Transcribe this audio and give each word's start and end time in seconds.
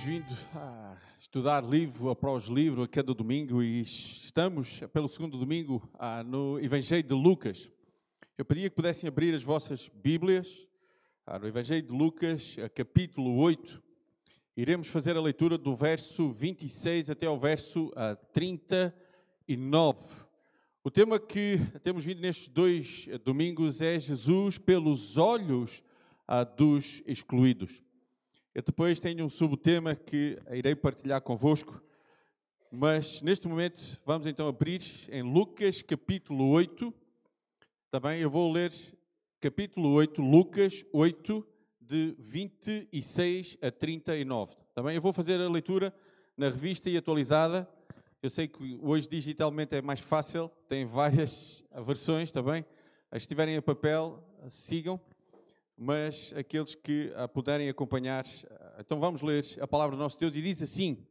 Temos 0.00 0.04
vindo 0.04 0.38
a 0.54 0.96
estudar 1.18 1.62
livro 1.62 2.08
após 2.08 2.44
livro 2.44 2.82
a 2.82 2.88
cada 2.88 3.12
domingo 3.12 3.62
e 3.62 3.82
estamos, 3.82 4.80
pelo 4.92 5.08
segundo 5.08 5.36
domingo, 5.36 5.86
ah, 5.98 6.22
no 6.22 6.58
Evangelho 6.58 7.02
de 7.02 7.12
Lucas. 7.12 7.70
Eu 8.38 8.44
pedia 8.44 8.70
que 8.70 8.76
pudessem 8.76 9.08
abrir 9.08 9.34
as 9.34 9.42
vossas 9.42 9.90
Bíblias 9.94 10.66
ah, 11.26 11.38
no 11.38 11.46
Evangelho 11.46 11.82
de 11.82 11.92
Lucas, 11.92 12.56
capítulo 12.74 13.36
8. 13.36 13.82
Iremos 14.56 14.88
fazer 14.88 15.16
a 15.16 15.20
leitura 15.20 15.58
do 15.58 15.76
verso 15.76 16.30
26 16.30 17.10
até 17.10 17.26
ao 17.26 17.38
verso 17.38 17.92
39. 18.32 19.98
Ah, 20.00 20.26
o 20.82 20.90
tema 20.90 21.18
que 21.18 21.58
temos 21.82 22.06
vindo 22.06 22.22
nestes 22.22 22.48
dois 22.48 23.06
domingos 23.22 23.82
é 23.82 23.98
Jesus 23.98 24.56
pelos 24.56 25.18
olhos 25.18 25.82
dos 26.56 27.02
excluídos. 27.06 27.82
Eu 28.52 28.62
depois 28.62 28.98
tenho 28.98 29.24
um 29.24 29.30
subtema 29.30 29.94
que 29.94 30.36
irei 30.50 30.74
partilhar 30.74 31.22
convosco, 31.22 31.80
mas 32.68 33.22
neste 33.22 33.46
momento 33.46 34.02
vamos 34.04 34.26
então 34.26 34.48
abrir 34.48 34.82
em 35.08 35.22
Lucas 35.22 35.82
capítulo 35.82 36.48
8. 36.48 36.92
Também 37.92 38.20
eu 38.20 38.28
vou 38.28 38.50
ler 38.50 38.72
capítulo 39.40 39.90
8, 39.92 40.20
Lucas 40.20 40.84
8, 40.92 41.46
de 41.80 42.16
26 42.18 43.56
a 43.62 43.70
39. 43.70 44.56
Também 44.74 44.96
eu 44.96 45.00
vou 45.00 45.12
fazer 45.12 45.40
a 45.40 45.48
leitura 45.48 45.94
na 46.36 46.48
revista 46.48 46.90
e 46.90 46.96
atualizada. 46.96 47.68
Eu 48.20 48.28
sei 48.28 48.48
que 48.48 48.80
hoje 48.82 49.08
digitalmente 49.08 49.76
é 49.76 49.80
mais 49.80 50.00
fácil, 50.00 50.50
tem 50.68 50.84
várias 50.84 51.64
versões 51.86 52.32
também. 52.32 52.66
As 53.12 53.18
que 53.18 53.26
estiverem 53.26 53.54
em 53.54 53.62
papel, 53.62 54.20
sigam 54.48 55.00
mas 55.82 56.34
aqueles 56.36 56.74
que 56.74 57.10
a 57.16 57.26
puderem 57.26 57.70
acompanhar. 57.70 58.26
Então 58.78 59.00
vamos 59.00 59.22
ler 59.22 59.46
a 59.62 59.66
palavra 59.66 59.96
do 59.96 60.02
nosso 60.02 60.20
Deus 60.20 60.36
e 60.36 60.42
diz 60.42 60.60
assim, 60.60 61.06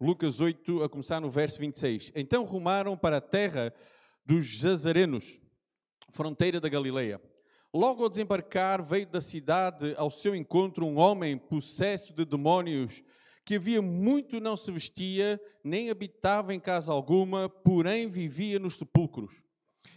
Lucas 0.00 0.40
8, 0.40 0.84
a 0.84 0.88
começar 0.88 1.20
no 1.20 1.28
verso 1.30 1.58
26. 1.58 2.12
Então 2.16 2.42
rumaram 2.42 2.96
para 2.96 3.18
a 3.18 3.20
terra 3.20 3.74
dos 4.24 4.46
Jazarenos, 4.46 5.42
fronteira 6.12 6.58
da 6.58 6.68
Galileia. 6.70 7.20
Logo 7.74 8.04
ao 8.04 8.08
desembarcar, 8.08 8.82
veio 8.82 9.06
da 9.06 9.20
cidade 9.20 9.94
ao 9.98 10.10
seu 10.10 10.34
encontro 10.34 10.86
um 10.86 10.96
homem 10.96 11.36
possesso 11.36 12.14
de 12.14 12.24
demónios, 12.24 13.02
que 13.44 13.56
havia 13.56 13.82
muito 13.82 14.40
não 14.40 14.56
se 14.56 14.72
vestia, 14.72 15.38
nem 15.62 15.90
habitava 15.90 16.54
em 16.54 16.58
casa 16.58 16.90
alguma, 16.90 17.50
porém 17.50 18.08
vivia 18.08 18.58
nos 18.58 18.78
sepulcros. 18.78 19.45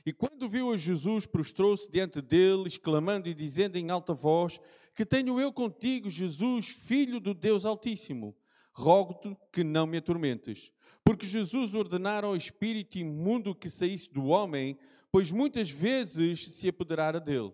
E 0.05 0.13
quando 0.13 0.49
viu 0.49 0.71
a 0.71 0.77
Jesus, 0.77 1.25
prostrou-se 1.25 1.89
diante 1.89 2.21
dele, 2.21 2.67
exclamando 2.67 3.27
e 3.27 3.33
dizendo 3.33 3.77
em 3.77 3.89
alta 3.89 4.13
voz: 4.13 4.59
Que 4.95 5.05
tenho 5.05 5.39
eu 5.39 5.51
contigo, 5.51 6.09
Jesus, 6.09 6.69
filho 6.69 7.19
do 7.19 7.33
Deus 7.33 7.65
Altíssimo? 7.65 8.35
Rogo-te 8.71 9.35
que 9.51 9.63
não 9.63 9.85
me 9.85 9.97
atormentes. 9.97 10.71
Porque 11.03 11.25
Jesus 11.25 11.73
ordenara 11.73 12.27
ao 12.27 12.35
espírito 12.35 12.97
imundo 12.97 13.55
que 13.55 13.69
saísse 13.69 14.11
do 14.11 14.25
homem, 14.25 14.77
pois 15.11 15.31
muitas 15.31 15.69
vezes 15.69 16.53
se 16.53 16.69
apoderara 16.69 17.19
dele. 17.19 17.53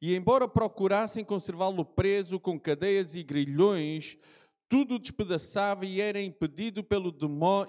E 0.00 0.14
embora 0.14 0.48
procurassem 0.48 1.24
conservá-lo 1.24 1.84
preso 1.84 2.38
com 2.38 2.58
cadeias 2.58 3.14
e 3.14 3.22
grilhões, 3.22 4.18
tudo 4.68 4.98
despedaçava 4.98 5.86
e 5.86 6.00
era 6.00 6.20
impedido 6.20 6.84
pelo 6.84 7.14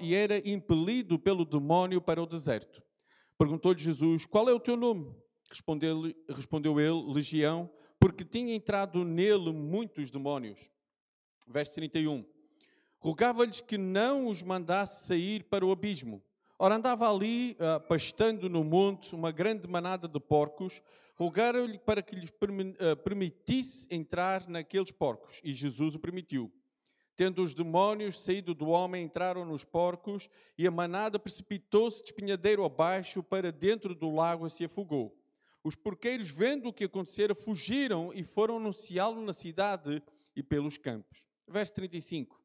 e 0.01 0.13
era 0.13 0.37
impelido 0.47 1.17
pelo 1.17 1.45
demónio 1.45 2.01
para 2.01 2.21
o 2.21 2.25
deserto. 2.25 2.83
Perguntou-lhe 3.39 3.79
Jesus: 3.79 4.25
Qual 4.25 4.49
é 4.49 4.53
o 4.53 4.59
teu 4.59 4.75
nome? 4.75 5.15
Respondeu, 5.49 6.13
respondeu 6.27 6.77
ele: 6.77 7.13
Legião, 7.13 7.71
porque 7.97 8.25
tinha 8.25 8.53
entrado 8.53 9.05
nele 9.05 9.53
muitos 9.53 10.11
demónios. 10.11 10.69
Verso 11.47 11.73
31. 11.75 12.25
Rogava-lhes 12.99 13.61
que 13.61 13.77
não 13.77 14.27
os 14.27 14.43
mandasse 14.43 15.07
sair 15.07 15.43
para 15.45 15.65
o 15.65 15.71
abismo. 15.71 16.21
Ora, 16.59 16.75
andava 16.75 17.09
ali, 17.09 17.53
uh, 17.53 17.79
pastando 17.87 18.49
no 18.49 18.61
monte, 18.61 19.15
uma 19.15 19.31
grande 19.31 19.69
manada 19.69 20.05
de 20.05 20.19
porcos. 20.19 20.81
Rogaram-lhe 21.15 21.79
para 21.79 22.01
que 22.01 22.17
lhes 22.17 22.29
uh, 22.29 22.97
permitisse 23.01 23.87
entrar 23.89 24.49
naqueles 24.49 24.91
porcos. 24.91 25.39
E 25.45 25.53
Jesus 25.53 25.95
o 25.95 25.99
permitiu. 25.99 26.51
Tendo 27.19 27.43
os 27.43 27.53
demónios 27.53 28.17
saído 28.17 28.53
do 28.53 28.69
homem, 28.69 29.03
entraram 29.03 29.43
nos 29.43 29.65
porcos, 29.65 30.29
e 30.57 30.65
a 30.65 30.71
manada 30.71 31.19
precipitou-se 31.19 32.01
de 32.01 32.11
espinhadeiro 32.11 32.63
abaixo 32.63 33.21
para 33.21 33.51
dentro 33.51 33.93
do 33.93 34.09
lago 34.09 34.47
e 34.47 34.49
se 34.49 34.63
afogou. 34.63 35.13
Os 35.61 35.75
porqueiros, 35.75 36.29
vendo 36.29 36.69
o 36.69 36.73
que 36.73 36.85
acontecera, 36.85 37.35
fugiram 37.35 38.13
e 38.13 38.23
foram 38.23 38.55
anunciá-lo 38.55 39.21
na 39.21 39.33
cidade 39.33 40.01
e 40.33 40.41
pelos 40.41 40.77
campos. 40.77 41.25
Verso 41.45 41.73
35. 41.73 42.41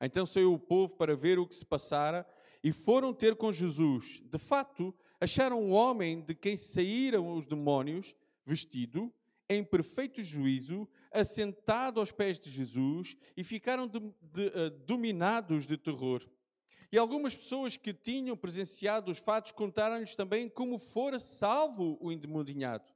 Então 0.00 0.24
saiu 0.24 0.54
o 0.54 0.58
povo 0.58 0.96
para 0.96 1.14
ver 1.14 1.38
o 1.38 1.46
que 1.46 1.54
se 1.54 1.66
passara 1.66 2.26
e 2.62 2.72
foram 2.72 3.12
ter 3.12 3.36
com 3.36 3.52
Jesus. 3.52 4.22
De 4.24 4.38
fato, 4.38 4.94
acharam 5.20 5.62
um 5.62 5.72
homem 5.72 6.22
de 6.22 6.34
quem 6.34 6.56
saíram 6.56 7.36
os 7.36 7.44
demónios, 7.44 8.16
vestido, 8.46 9.12
em 9.46 9.62
perfeito 9.62 10.22
juízo, 10.22 10.88
assentado 11.14 12.00
aos 12.00 12.10
pés 12.10 12.38
de 12.38 12.50
Jesus 12.50 13.16
e 13.36 13.44
ficaram 13.44 13.86
de, 13.86 14.00
de, 14.00 14.46
uh, 14.48 14.70
dominados 14.84 15.66
de 15.66 15.76
terror. 15.76 16.26
E 16.90 16.98
algumas 16.98 17.34
pessoas 17.34 17.76
que 17.76 17.92
tinham 17.92 18.36
presenciado 18.36 19.10
os 19.10 19.18
fatos 19.18 19.52
contaram-lhes 19.52 20.14
também 20.14 20.48
como 20.48 20.78
fora 20.78 21.18
salvo 21.18 21.96
o 22.00 22.12
endemoniado. 22.12 22.92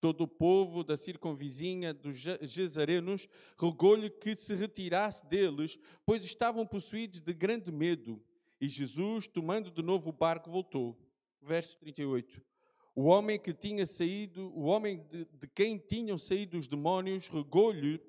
Todo 0.00 0.24
o 0.24 0.28
povo 0.28 0.82
da 0.82 0.96
circunvizinha 0.96 1.94
dos 1.94 2.16
Gesarenos 2.42 3.28
rogou-lhe 3.56 4.10
que 4.10 4.34
se 4.34 4.54
retirasse 4.54 5.24
deles, 5.26 5.78
pois 6.04 6.24
estavam 6.24 6.66
possuídos 6.66 7.20
de 7.20 7.32
grande 7.32 7.70
medo. 7.70 8.20
E 8.60 8.68
Jesus, 8.68 9.26
tomando 9.26 9.70
de 9.70 9.82
novo 9.82 10.10
o 10.10 10.12
barco, 10.12 10.50
voltou. 10.50 10.98
Verso 11.40 11.78
38. 11.78 12.51
O 12.94 13.04
homem 13.04 13.38
que 13.38 13.54
tinha 13.54 13.86
saído, 13.86 14.52
o 14.54 14.64
homem 14.64 15.06
de, 15.10 15.24
de 15.24 15.48
quem 15.48 15.78
tinham 15.78 16.18
saído 16.18 16.58
os 16.58 16.68
demónios, 16.68 17.28
regou-lhe 17.28 18.00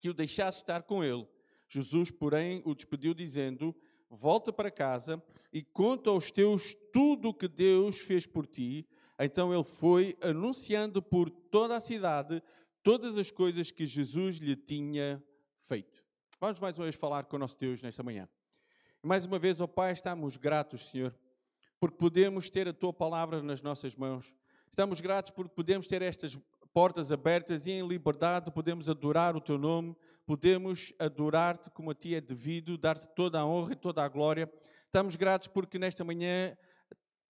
que 0.00 0.10
o 0.10 0.14
deixasse 0.14 0.58
estar 0.58 0.82
com 0.82 1.04
ele. 1.04 1.26
Jesus, 1.68 2.10
porém, 2.10 2.60
o 2.64 2.74
despediu, 2.74 3.14
dizendo: 3.14 3.74
Volta 4.10 4.52
para 4.52 4.70
casa 4.70 5.22
e 5.52 5.62
conta 5.62 6.10
aos 6.10 6.30
teus 6.30 6.74
tudo 6.92 7.28
o 7.28 7.34
que 7.34 7.48
Deus 7.48 8.00
fez 8.00 8.26
por 8.26 8.46
ti. 8.46 8.86
Então 9.18 9.54
ele 9.54 9.62
foi 9.62 10.16
anunciando 10.20 11.00
por 11.00 11.30
toda 11.30 11.76
a 11.76 11.80
cidade 11.80 12.42
todas 12.82 13.16
as 13.16 13.30
coisas 13.30 13.70
que 13.70 13.86
Jesus 13.86 14.36
lhe 14.36 14.56
tinha 14.56 15.22
feito. 15.60 16.02
Vamos 16.40 16.58
mais 16.58 16.76
uma 16.76 16.84
vez 16.84 16.96
falar 16.96 17.24
com 17.24 17.36
o 17.36 17.38
nosso 17.38 17.56
Deus 17.56 17.80
nesta 17.80 18.02
manhã. 18.02 18.28
Mais 19.02 19.24
uma 19.24 19.38
vez, 19.38 19.60
ó 19.60 19.66
Pai, 19.66 19.92
estamos 19.92 20.36
gratos, 20.36 20.88
Senhor, 20.88 21.16
porque 21.82 21.96
podemos 21.96 22.48
ter 22.48 22.68
a 22.68 22.72
tua 22.72 22.92
palavra 22.92 23.42
nas 23.42 23.60
nossas 23.60 23.96
mãos. 23.96 24.32
Estamos 24.70 25.00
gratos 25.00 25.32
porque 25.32 25.52
podemos 25.52 25.84
ter 25.84 26.00
estas 26.00 26.38
portas 26.72 27.10
abertas 27.10 27.66
e 27.66 27.72
em 27.72 27.84
liberdade 27.84 28.52
podemos 28.52 28.88
adorar 28.88 29.34
o 29.34 29.40
teu 29.40 29.58
nome, 29.58 29.96
podemos 30.24 30.94
adorar-te 30.96 31.70
como 31.70 31.90
a 31.90 31.94
ti 31.94 32.14
é 32.14 32.20
devido, 32.20 32.78
dar-te 32.78 33.08
toda 33.16 33.40
a 33.40 33.44
honra 33.44 33.72
e 33.72 33.74
toda 33.74 34.00
a 34.00 34.06
glória. 34.06 34.48
Estamos 34.86 35.16
gratos 35.16 35.48
porque 35.48 35.76
nesta 35.76 36.04
manhã 36.04 36.56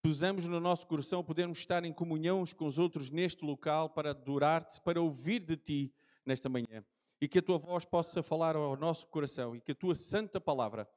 pusemos 0.03 0.47
no 0.47 0.59
nosso 0.59 0.85
coração 0.85 1.23
podermos 1.23 1.57
estar 1.57 1.83
em 1.83 1.91
comunhão 1.91 2.39
uns 2.39 2.53
com 2.53 2.67
os 2.67 2.77
outros 2.77 3.09
neste 3.09 3.43
local 3.43 3.89
para 3.89 4.11
adorar-te, 4.11 4.79
para 4.81 5.01
ouvir 5.01 5.39
de 5.39 5.57
ti 5.57 5.91
nesta 6.23 6.47
manhã. 6.47 6.85
E 7.19 7.27
que 7.27 7.39
a 7.39 7.41
tua 7.41 7.57
voz 7.57 7.85
possa 7.85 8.21
falar 8.21 8.55
ao 8.55 8.77
nosso 8.77 9.07
coração 9.07 9.55
e 9.55 9.59
que 9.59 9.71
a 9.71 9.75
tua 9.75 9.95
santa 9.95 10.39
palavra 10.39 10.87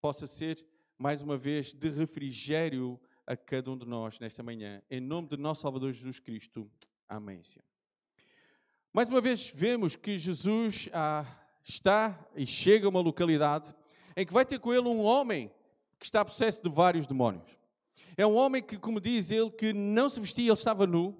possa 0.00 0.26
ser 0.26 0.66
mais 0.98 1.22
uma 1.22 1.36
vez, 1.36 1.72
de 1.72 1.88
refrigério 1.88 3.00
a 3.26 3.36
cada 3.36 3.70
um 3.70 3.76
de 3.76 3.86
nós 3.86 4.18
nesta 4.18 4.42
manhã. 4.42 4.82
Em 4.90 5.00
nome 5.00 5.28
de 5.28 5.36
nosso 5.36 5.62
Salvador 5.62 5.92
Jesus 5.92 6.18
Cristo. 6.20 6.70
Amém, 7.08 7.42
Senhor. 7.42 7.64
Mais 8.92 9.08
uma 9.08 9.20
vez, 9.20 9.50
vemos 9.54 9.96
que 9.96 10.18
Jesus 10.18 10.88
ah, 10.92 11.24
está 11.64 12.18
e 12.36 12.46
chega 12.46 12.86
a 12.86 12.90
uma 12.90 13.00
localidade 13.00 13.74
em 14.16 14.26
que 14.26 14.32
vai 14.32 14.44
ter 14.44 14.58
com 14.58 14.72
ele 14.72 14.88
um 14.88 15.02
homem 15.02 15.50
que 15.98 16.04
está 16.04 16.24
possesso 16.24 16.62
de 16.62 16.68
vários 16.68 17.06
demónios. 17.06 17.56
É 18.16 18.26
um 18.26 18.34
homem 18.34 18.62
que, 18.62 18.76
como 18.76 19.00
diz 19.00 19.30
ele, 19.30 19.50
que 19.50 19.72
não 19.72 20.08
se 20.08 20.20
vestia, 20.20 20.48
ele 20.48 20.52
estava 20.52 20.86
nu. 20.86 21.16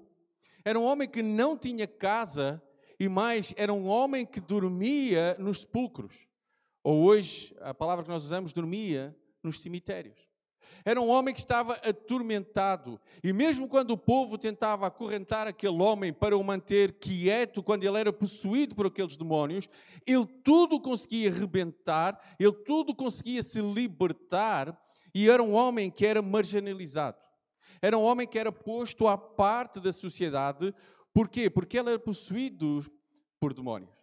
Era 0.63 0.79
um 0.79 0.83
homem 0.83 1.09
que 1.09 1.21
não 1.21 1.57
tinha 1.57 1.87
casa 1.87 2.61
e 2.99 3.09
mais, 3.09 3.53
era 3.57 3.73
um 3.73 3.87
homem 3.87 4.25
que 4.25 4.39
dormia 4.39 5.35
nos 5.39 5.61
sepulcros. 5.61 6.27
Ou 6.83 7.03
hoje, 7.03 7.55
a 7.61 7.73
palavra 7.73 8.03
que 8.03 8.09
nós 8.09 8.23
usamos, 8.23 8.53
dormia 8.53 9.15
nos 9.43 9.61
cemitérios. 9.61 10.33
Era 10.85 10.99
um 10.99 11.09
homem 11.09 11.33
que 11.33 11.39
estava 11.39 11.73
atormentado. 11.75 12.99
E 13.23 13.31
mesmo 13.31 13.67
quando 13.67 13.91
o 13.91 13.97
povo 13.97 14.37
tentava 14.37 14.87
acorrentar 14.87 15.47
aquele 15.47 15.81
homem 15.81 16.11
para 16.11 16.37
o 16.37 16.43
manter 16.43 16.93
quieto, 16.93 17.61
quando 17.61 17.83
ele 17.83 17.99
era 17.99 18.11
possuído 18.11 18.75
por 18.75 18.87
aqueles 18.87 19.15
demónios, 19.15 19.69
ele 20.05 20.25
tudo 20.43 20.79
conseguia 20.79 21.31
rebentar, 21.31 22.19
ele 22.39 22.53
tudo 22.53 22.95
conseguia 22.95 23.43
se 23.43 23.61
libertar. 23.61 24.77
E 25.13 25.29
era 25.29 25.43
um 25.43 25.53
homem 25.53 25.91
que 25.91 26.05
era 26.05 26.21
marginalizado. 26.21 27.17
Era 27.81 27.97
um 27.97 28.03
homem 28.03 28.27
que 28.27 28.39
era 28.39 28.51
posto 28.51 29.07
à 29.07 29.17
parte 29.17 29.79
da 29.79 29.91
sociedade. 29.91 30.73
Porquê? 31.13 31.49
Porque 31.49 31.77
ele 31.77 31.89
era 31.89 31.99
possuído 31.99 32.83
por 33.39 33.53
demónios. 33.53 34.02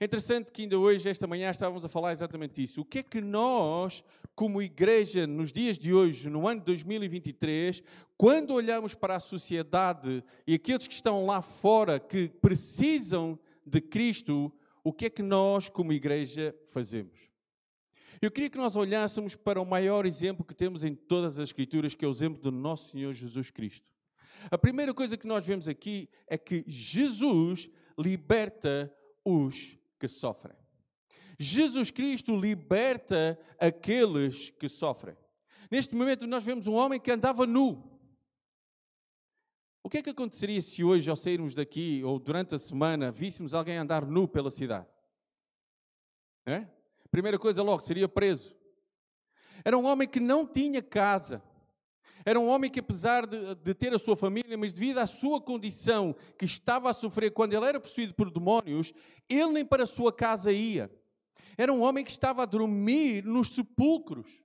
É 0.00 0.04
interessante 0.06 0.50
que 0.50 0.62
ainda 0.62 0.78
hoje, 0.78 1.08
esta 1.08 1.26
manhã, 1.26 1.50
estávamos 1.50 1.84
a 1.84 1.88
falar 1.88 2.12
exatamente 2.12 2.62
isso. 2.62 2.80
O 2.80 2.84
que 2.84 2.98
é 2.98 3.02
que 3.02 3.20
nós, 3.20 4.02
como 4.34 4.60
igreja, 4.60 5.26
nos 5.26 5.52
dias 5.52 5.78
de 5.78 5.94
hoje, 5.94 6.28
no 6.28 6.48
ano 6.48 6.60
de 6.60 6.66
2023, 6.66 7.82
quando 8.16 8.54
olhamos 8.54 8.94
para 8.94 9.16
a 9.16 9.20
sociedade 9.20 10.24
e 10.46 10.54
aqueles 10.54 10.86
que 10.86 10.94
estão 10.94 11.24
lá 11.24 11.40
fora, 11.40 12.00
que 12.00 12.28
precisam 12.40 13.38
de 13.64 13.80
Cristo, 13.80 14.52
o 14.82 14.92
que 14.92 15.06
é 15.06 15.10
que 15.10 15.22
nós, 15.22 15.68
como 15.68 15.92
igreja, 15.92 16.54
fazemos? 16.66 17.18
Eu 18.20 18.30
queria 18.30 18.50
que 18.50 18.58
nós 18.58 18.74
olhássemos 18.74 19.36
para 19.36 19.60
o 19.60 19.66
maior 19.66 20.06
exemplo 20.06 20.44
que 20.44 20.54
temos 20.54 20.82
em 20.82 20.94
todas 20.94 21.38
as 21.38 21.48
Escrituras, 21.48 21.94
que 21.94 22.04
é 22.04 22.08
o 22.08 22.10
exemplo 22.10 22.40
do 22.40 22.50
nosso 22.50 22.90
Senhor 22.90 23.12
Jesus 23.12 23.50
Cristo. 23.50 23.86
A 24.50 24.58
primeira 24.58 24.92
coisa 24.92 25.16
que 25.16 25.26
nós 25.26 25.46
vemos 25.46 25.68
aqui 25.68 26.08
é 26.26 26.36
que 26.36 26.64
Jesus 26.66 27.70
liberta 27.98 28.92
os 29.24 29.78
que 30.04 30.08
sofrem. 30.08 30.54
Jesus 31.38 31.90
Cristo 31.90 32.38
liberta 32.38 33.38
aqueles 33.58 34.50
que 34.50 34.68
sofrem. 34.68 35.16
Neste 35.70 35.94
momento, 35.94 36.26
nós 36.26 36.44
vemos 36.44 36.66
um 36.66 36.74
homem 36.74 37.00
que 37.00 37.10
andava 37.10 37.46
nu. 37.46 37.98
O 39.82 39.88
que 39.88 39.98
é 39.98 40.02
que 40.02 40.10
aconteceria 40.10 40.60
se 40.60 40.84
hoje, 40.84 41.08
ao 41.08 41.16
sairmos 41.16 41.54
daqui, 41.54 42.02
ou 42.04 42.18
durante 42.18 42.54
a 42.54 42.58
semana, 42.58 43.10
víssemos 43.10 43.54
alguém 43.54 43.78
andar 43.78 44.04
nu 44.04 44.28
pela 44.28 44.50
cidade? 44.50 44.86
É? 46.46 46.68
Primeira 47.10 47.38
coisa, 47.38 47.62
logo, 47.62 47.80
seria 47.80 48.06
preso. 48.06 48.54
Era 49.64 49.78
um 49.78 49.86
homem 49.86 50.06
que 50.06 50.20
não 50.20 50.46
tinha 50.46 50.82
casa. 50.82 51.42
Era 52.24 52.40
um 52.40 52.48
homem 52.48 52.70
que, 52.70 52.80
apesar 52.80 53.26
de, 53.26 53.54
de, 53.56 53.74
ter 53.74 53.92
a 53.92 53.98
sua 53.98 54.16
família, 54.16 54.56
mas 54.56 54.72
devido 54.72 54.98
à 54.98 55.06
sua 55.06 55.40
condição 55.40 56.16
que 56.38 56.46
estava 56.46 56.88
a 56.88 56.94
sofrer 56.94 57.30
quando 57.32 57.52
ele 57.52 57.66
era 57.66 57.78
possuído 57.78 58.14
por 58.14 58.30
demónios, 58.30 58.92
ele 59.28 59.52
nem 59.52 59.64
para 59.64 59.82
a 59.82 59.86
sua 59.86 60.12
casa 60.12 60.50
ia. 60.50 60.90
Era 61.56 61.72
um 61.72 61.82
homem 61.82 62.04
que 62.04 62.10
estava 62.10 62.42
a 62.42 62.46
dormir 62.46 63.24
nos 63.24 63.48
sepulcros. 63.54 64.42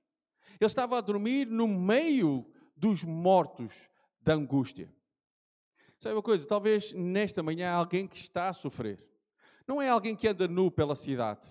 Ele 0.59 0.67
estava 0.67 0.97
a 0.97 1.01
dormir 1.01 1.47
no 1.47 1.67
meio 1.67 2.45
dos 2.75 3.03
mortos 3.03 3.73
da 4.21 4.33
angústia. 4.33 4.93
Sabe 5.97 6.15
uma 6.15 6.21
coisa? 6.21 6.45
Talvez 6.45 6.91
nesta 6.93 7.41
manhã 7.41 7.71
alguém 7.71 8.05
que 8.07 8.17
está 8.17 8.49
a 8.49 8.53
sofrer. 8.53 9.01
Não 9.65 9.81
é 9.81 9.89
alguém 9.89 10.15
que 10.15 10.27
anda 10.27 10.47
nu 10.47 10.69
pela 10.69 10.95
cidade. 10.95 11.47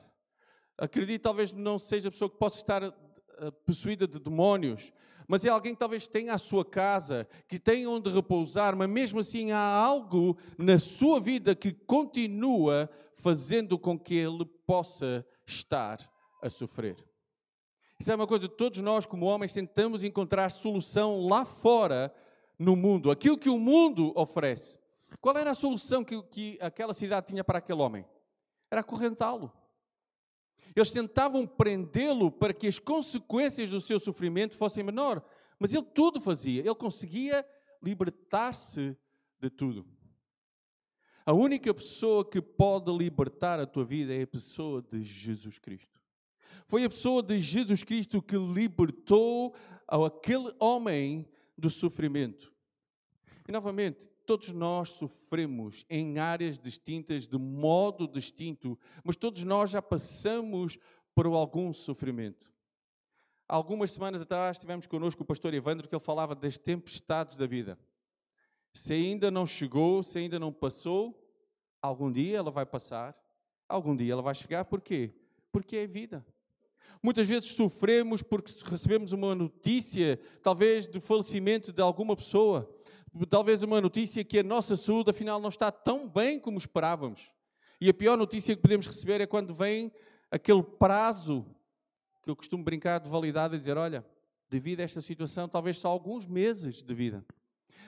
Acredito 0.76 1.22
talvez 1.22 1.52
não 1.52 1.78
seja 1.78 2.08
a 2.08 2.12
pessoa 2.12 2.30
que 2.30 2.38
possa 2.38 2.56
estar 2.56 2.82
eh, 2.82 2.92
possuída 3.66 4.06
de 4.06 4.18
demónios, 4.18 4.92
mas 5.28 5.44
é 5.44 5.50
alguém 5.50 5.74
que 5.74 5.78
talvez 5.78 6.08
tenha 6.08 6.32
a 6.32 6.38
sua 6.38 6.64
casa, 6.64 7.28
que 7.46 7.58
tenha 7.58 7.88
onde 7.90 8.08
repousar, 8.08 8.74
mas 8.74 8.88
mesmo 8.88 9.20
assim 9.20 9.52
há 9.52 9.60
algo 9.60 10.38
na 10.56 10.78
sua 10.78 11.20
vida 11.20 11.54
que 11.54 11.70
continua 11.70 12.88
fazendo 13.14 13.78
com 13.78 13.98
que 13.98 14.14
ele 14.14 14.46
possa 14.66 15.24
estar 15.46 15.98
a 16.42 16.48
sofrer. 16.48 16.96
Isso 18.00 18.10
é 18.10 18.14
uma 18.14 18.26
coisa, 18.26 18.48
todos 18.48 18.80
nós, 18.80 19.04
como 19.04 19.26
homens, 19.26 19.52
tentamos 19.52 20.02
encontrar 20.02 20.50
solução 20.50 21.26
lá 21.26 21.44
fora 21.44 22.14
no 22.58 22.74
mundo, 22.74 23.10
aquilo 23.10 23.36
que 23.36 23.50
o 23.50 23.58
mundo 23.58 24.12
oferece. 24.16 24.78
Qual 25.20 25.36
era 25.36 25.50
a 25.50 25.54
solução 25.54 26.02
que, 26.02 26.22
que 26.22 26.58
aquela 26.60 26.94
cidade 26.94 27.26
tinha 27.26 27.44
para 27.44 27.58
aquele 27.58 27.82
homem? 27.82 28.06
Era 28.70 28.80
acorrentá-lo. 28.80 29.52
Eles 30.74 30.90
tentavam 30.90 31.46
prendê-lo 31.46 32.30
para 32.30 32.52
que 32.52 32.66
as 32.66 32.78
consequências 32.78 33.70
do 33.70 33.80
seu 33.80 33.98
sofrimento 33.98 34.56
fossem 34.56 34.84
menor. 34.84 35.22
Mas 35.58 35.74
ele 35.74 35.84
tudo 35.84 36.20
fazia. 36.20 36.60
Ele 36.60 36.74
conseguia 36.74 37.44
libertar-se 37.82 38.96
de 39.40 39.50
tudo. 39.50 39.86
A 41.24 41.32
única 41.32 41.72
pessoa 41.74 42.24
que 42.24 42.40
pode 42.40 42.90
libertar 42.90 43.60
a 43.60 43.66
tua 43.66 43.84
vida 43.84 44.14
é 44.14 44.22
a 44.22 44.26
pessoa 44.26 44.80
de 44.80 45.02
Jesus 45.02 45.58
Cristo. 45.58 46.00
Foi 46.66 46.84
a 46.84 46.88
pessoa 46.88 47.22
de 47.22 47.38
Jesus 47.40 47.84
Cristo 47.84 48.22
que 48.22 48.36
libertou 48.36 49.54
aquele 49.86 50.54
homem 50.58 51.28
do 51.56 51.68
sofrimento. 51.68 52.52
E 53.46 53.52
novamente, 53.52 54.08
todos 54.28 54.52
nós 54.52 54.90
sofremos 54.90 55.86
em 55.88 56.18
áreas 56.18 56.58
distintas, 56.58 57.26
de 57.26 57.38
modo 57.38 58.06
distinto, 58.06 58.78
mas 59.02 59.16
todos 59.16 59.42
nós 59.42 59.70
já 59.70 59.80
passamos 59.80 60.78
por 61.14 61.24
algum 61.24 61.72
sofrimento. 61.72 62.52
Algumas 63.48 63.90
semanas 63.90 64.20
atrás 64.20 64.58
tivemos 64.58 64.86
connosco 64.86 65.22
o 65.22 65.26
pastor 65.26 65.54
Evandro 65.54 65.88
que 65.88 65.94
ele 65.94 66.04
falava 66.04 66.34
das 66.34 66.58
tempestades 66.58 67.36
da 67.36 67.46
vida. 67.46 67.78
Se 68.70 68.92
ainda 68.92 69.30
não 69.30 69.46
chegou, 69.46 70.02
se 70.02 70.18
ainda 70.18 70.38
não 70.38 70.52
passou, 70.52 71.18
algum 71.80 72.12
dia 72.12 72.36
ela 72.36 72.50
vai 72.50 72.66
passar, 72.66 73.16
algum 73.66 73.96
dia 73.96 74.12
ela 74.12 74.20
vai 74.20 74.34
chegar. 74.34 74.66
Por 74.66 74.82
quê? 74.82 75.14
Porque 75.50 75.74
é 75.74 75.86
vida. 75.86 76.22
Muitas 77.02 77.26
vezes 77.26 77.54
sofremos 77.54 78.22
porque 78.22 78.52
recebemos 78.64 79.12
uma 79.12 79.34
notícia, 79.34 80.20
talvez 80.42 80.86
do 80.86 81.00
falecimento 81.00 81.72
de 81.72 81.80
alguma 81.80 82.16
pessoa, 82.16 82.68
talvez 83.26 83.62
uma 83.62 83.80
notícia 83.80 84.24
que 84.24 84.38
a 84.38 84.42
nossa 84.42 84.76
saúde 84.76 85.10
afinal 85.10 85.40
não 85.40 85.48
está 85.48 85.70
tão 85.70 86.08
bem 86.08 86.38
como 86.38 86.58
esperávamos. 86.58 87.32
E 87.80 87.88
a 87.88 87.94
pior 87.94 88.16
notícia 88.16 88.54
que 88.54 88.62
podemos 88.62 88.86
receber 88.86 89.20
é 89.20 89.26
quando 89.26 89.54
vem 89.54 89.92
aquele 90.30 90.62
prazo 90.62 91.46
que 92.22 92.30
eu 92.30 92.36
costumo 92.36 92.64
brincar 92.64 92.98
de 92.98 93.08
validade 93.08 93.54
e 93.54 93.58
dizer: 93.58 93.76
olha, 93.76 94.04
devido 94.48 94.80
a 94.80 94.82
esta 94.82 95.00
situação, 95.00 95.48
talvez 95.48 95.78
só 95.78 95.88
alguns 95.88 96.26
meses 96.26 96.82
de 96.82 96.94
vida. 96.94 97.24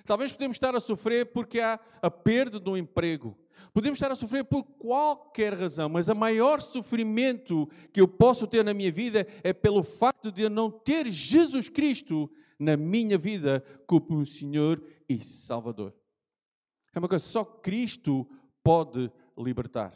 Talvez 0.05 0.33
podemos 0.33 0.57
estar 0.57 0.75
a 0.75 0.81
sofrer 0.81 1.27
porque 1.27 1.61
há 1.61 1.79
a 2.01 2.11
perda 2.11 2.61
um 2.71 2.77
emprego. 2.77 3.37
Podemos 3.73 3.99
estar 3.99 4.11
a 4.11 4.17
sofrer 4.17 4.45
por 4.45 4.65
qualquer 4.65 5.55
razão, 5.55 5.89
mas 5.89 6.09
o 6.09 6.15
maior 6.15 6.61
sofrimento 6.61 7.69
que 7.93 8.01
eu 8.01 8.09
posso 8.09 8.47
ter 8.47 8.65
na 8.65 8.75
minha 8.75 8.91
vida 8.91 9.27
é 9.45 9.53
pelo 9.53 9.83
facto 9.83 10.33
de 10.33 10.43
eu 10.43 10.51
não 10.51 10.71
ter 10.71 11.11
Jesus 11.11 11.69
Cristo 11.69 12.31
na 12.59 12.77
minha 12.77 13.17
vida 13.17 13.65
como 13.87 14.25
Senhor 14.25 14.83
e 15.11 15.21
Salvador. 15.21 15.93
É 16.95 16.99
uma 17.01 17.09
coisa, 17.09 17.25
só 17.25 17.45
Cristo 17.45 18.29
pode 18.63 19.11
libertar. 19.37 19.93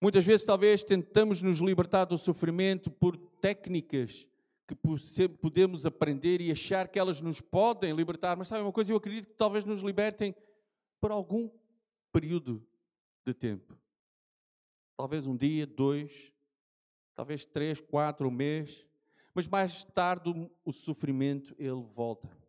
Muitas 0.00 0.24
vezes, 0.24 0.44
talvez, 0.44 0.82
tentamos 0.82 1.40
nos 1.40 1.60
libertar 1.60 2.06
do 2.06 2.18
sofrimento 2.18 2.90
por 2.90 3.16
técnicas 3.16 4.26
que 4.66 4.74
podemos 5.28 5.86
aprender 5.86 6.40
e 6.40 6.50
achar 6.50 6.88
que 6.88 6.98
elas 6.98 7.20
nos 7.20 7.40
podem 7.40 7.94
libertar, 7.94 8.36
mas 8.36 8.48
sabe 8.48 8.62
uma 8.62 8.72
coisa? 8.72 8.92
Eu 8.92 8.96
acredito 8.96 9.28
que 9.28 9.34
talvez 9.34 9.64
nos 9.64 9.80
libertem 9.80 10.34
por 11.00 11.12
algum 11.12 11.48
período 12.12 12.66
de 13.24 13.32
tempo. 13.32 13.76
Talvez 14.96 15.26
um 15.26 15.36
dia, 15.36 15.66
dois, 15.66 16.32
talvez 17.14 17.44
três, 17.44 17.80
quatro, 17.80 18.28
um 18.28 18.30
mês, 18.30 18.86
mas 19.34 19.46
mais 19.46 19.84
tarde 19.84 20.50
o 20.64 20.72
sofrimento 20.72 21.54
ele 21.58 21.82
volta. 21.94 22.39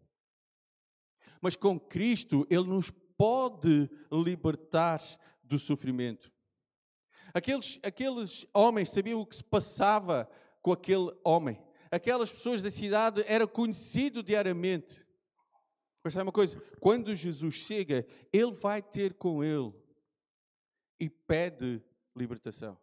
Mas 1.41 1.55
com 1.55 1.79
Cristo 1.79 2.45
ele 2.49 2.65
nos 2.65 2.91
pode 3.17 3.89
libertar 4.11 5.01
do 5.43 5.57
sofrimento. 5.57 6.31
Aqueles, 7.33 7.79
aqueles 7.83 8.45
homens 8.53 8.89
sabiam 8.89 9.19
o 9.19 9.25
que 9.25 9.35
se 9.35 9.43
passava 9.43 10.29
com 10.61 10.71
aquele 10.71 11.11
homem. 11.23 11.61
Aquelas 11.89 12.31
pessoas 12.31 12.61
da 12.61 12.69
cidade 12.69 13.23
era 13.25 13.47
conhecido 13.47 14.21
diariamente. 14.21 15.05
Mas 16.03 16.13
sabe 16.13 16.23
uma 16.23 16.31
coisa? 16.31 16.59
Quando 16.79 17.15
Jesus 17.15 17.53
chega, 17.53 18.05
ele 18.31 18.51
vai 18.51 18.81
ter 18.81 19.13
com 19.13 19.43
ele 19.43 19.73
e 20.99 21.09
pede 21.09 21.81
libertação. 22.15 22.77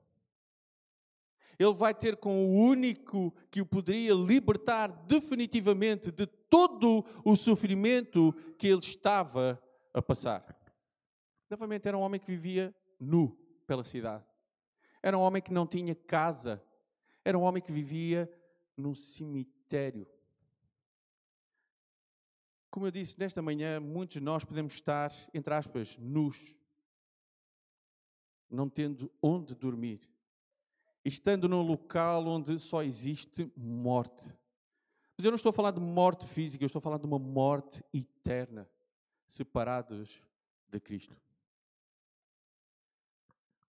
Ele 1.58 1.74
vai 1.74 1.92
ter 1.92 2.16
com 2.16 2.46
o 2.46 2.54
único 2.54 3.34
que 3.50 3.60
o 3.60 3.66
poderia 3.66 4.14
libertar 4.14 4.92
definitivamente 5.06 6.12
de 6.12 6.26
todo 6.26 7.04
o 7.24 7.34
sofrimento 7.34 8.32
que 8.56 8.68
ele 8.68 8.80
estava 8.80 9.60
a 9.92 10.00
passar. 10.00 10.56
Novamente, 11.50 11.88
era 11.88 11.98
um 11.98 12.00
homem 12.00 12.20
que 12.20 12.26
vivia 12.26 12.74
nu 13.00 13.36
pela 13.66 13.82
cidade. 13.82 14.24
Era 15.02 15.18
um 15.18 15.20
homem 15.20 15.42
que 15.42 15.52
não 15.52 15.66
tinha 15.66 15.94
casa. 15.94 16.62
Era 17.24 17.36
um 17.36 17.42
homem 17.42 17.62
que 17.62 17.72
vivia 17.72 18.30
num 18.76 18.94
cemitério. 18.94 20.06
Como 22.70 22.86
eu 22.86 22.90
disse, 22.90 23.18
nesta 23.18 23.42
manhã, 23.42 23.80
muitos 23.80 24.14
de 24.14 24.20
nós 24.20 24.44
podemos 24.44 24.74
estar, 24.74 25.12
entre 25.34 25.52
aspas, 25.52 25.96
nus, 25.98 26.56
não 28.48 28.68
tendo 28.68 29.10
onde 29.20 29.54
dormir, 29.54 30.07
estando 31.08 31.48
num 31.48 31.62
local 31.62 32.26
onde 32.26 32.58
só 32.58 32.82
existe 32.82 33.50
morte. 33.56 34.34
Mas 35.16 35.24
eu 35.24 35.30
não 35.30 35.36
estou 35.36 35.50
a 35.50 35.52
falar 35.52 35.72
de 35.72 35.80
morte 35.80 36.26
física, 36.26 36.62
eu 36.62 36.66
estou 36.66 36.78
a 36.78 36.82
falar 36.82 36.98
de 36.98 37.06
uma 37.06 37.18
morte 37.18 37.82
eterna, 37.92 38.68
separados 39.26 40.22
de 40.70 40.78
Cristo. 40.78 41.16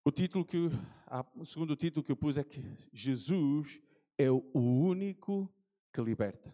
O 0.05 0.11
título 0.11 0.45
que 0.45 0.69
o 1.35 1.45
segundo 1.45 1.75
título 1.75 2.03
que 2.03 2.11
eu 2.11 2.15
pus 2.15 2.37
é 2.37 2.43
que 2.43 2.61
Jesus 2.93 3.81
é 4.17 4.29
o 4.29 4.43
único 4.53 5.51
que 5.91 6.01
liberta. 6.01 6.53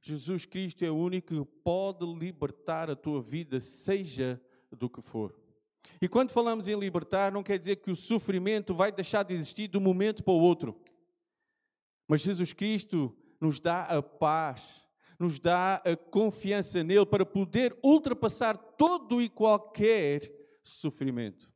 Jesus 0.00 0.44
Cristo 0.44 0.84
é 0.84 0.90
o 0.90 0.96
único 0.96 1.34
que 1.34 1.50
pode 1.62 2.06
libertar 2.06 2.88
a 2.88 2.96
tua 2.96 3.20
vida, 3.20 3.60
seja 3.60 4.40
do 4.70 4.88
que 4.88 5.02
for. 5.02 5.34
E 6.00 6.08
quando 6.08 6.30
falamos 6.30 6.68
em 6.68 6.78
libertar, 6.78 7.32
não 7.32 7.42
quer 7.42 7.58
dizer 7.58 7.76
que 7.76 7.90
o 7.90 7.96
sofrimento 7.96 8.74
vai 8.74 8.92
deixar 8.92 9.22
de 9.22 9.34
existir 9.34 9.68
de 9.68 9.76
um 9.76 9.80
momento 9.80 10.22
para 10.22 10.32
o 10.32 10.40
outro. 10.40 10.80
Mas 12.06 12.22
Jesus 12.22 12.52
Cristo 12.52 13.16
nos 13.40 13.60
dá 13.60 13.82
a 13.82 14.02
paz, 14.02 14.86
nos 15.18 15.38
dá 15.38 15.76
a 15.76 15.96
confiança 15.96 16.82
nele 16.82 17.04
para 17.04 17.26
poder 17.26 17.76
ultrapassar 17.82 18.56
todo 18.56 19.20
e 19.20 19.28
qualquer 19.28 20.22
sofrimento. 20.62 21.52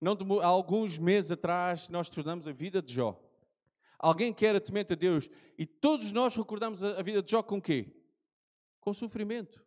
Não, 0.00 0.16
há 0.40 0.46
alguns 0.46 0.98
meses 0.98 1.30
atrás 1.30 1.88
nós 1.88 2.08
estudamos 2.08 2.46
a 2.46 2.52
vida 2.52 2.82
de 2.82 2.92
Jó. 2.92 3.18
Alguém 3.98 4.34
que 4.34 4.44
era 4.44 4.60
temente 4.60 4.92
a 4.92 4.96
Deus 4.96 5.30
e 5.56 5.64
todos 5.64 6.12
nós 6.12 6.36
recordamos 6.36 6.84
a 6.84 7.00
vida 7.00 7.22
de 7.22 7.30
Jó 7.30 7.42
com 7.42 7.60
quê? 7.60 7.90
Com 8.80 8.92
sofrimento. 8.92 9.63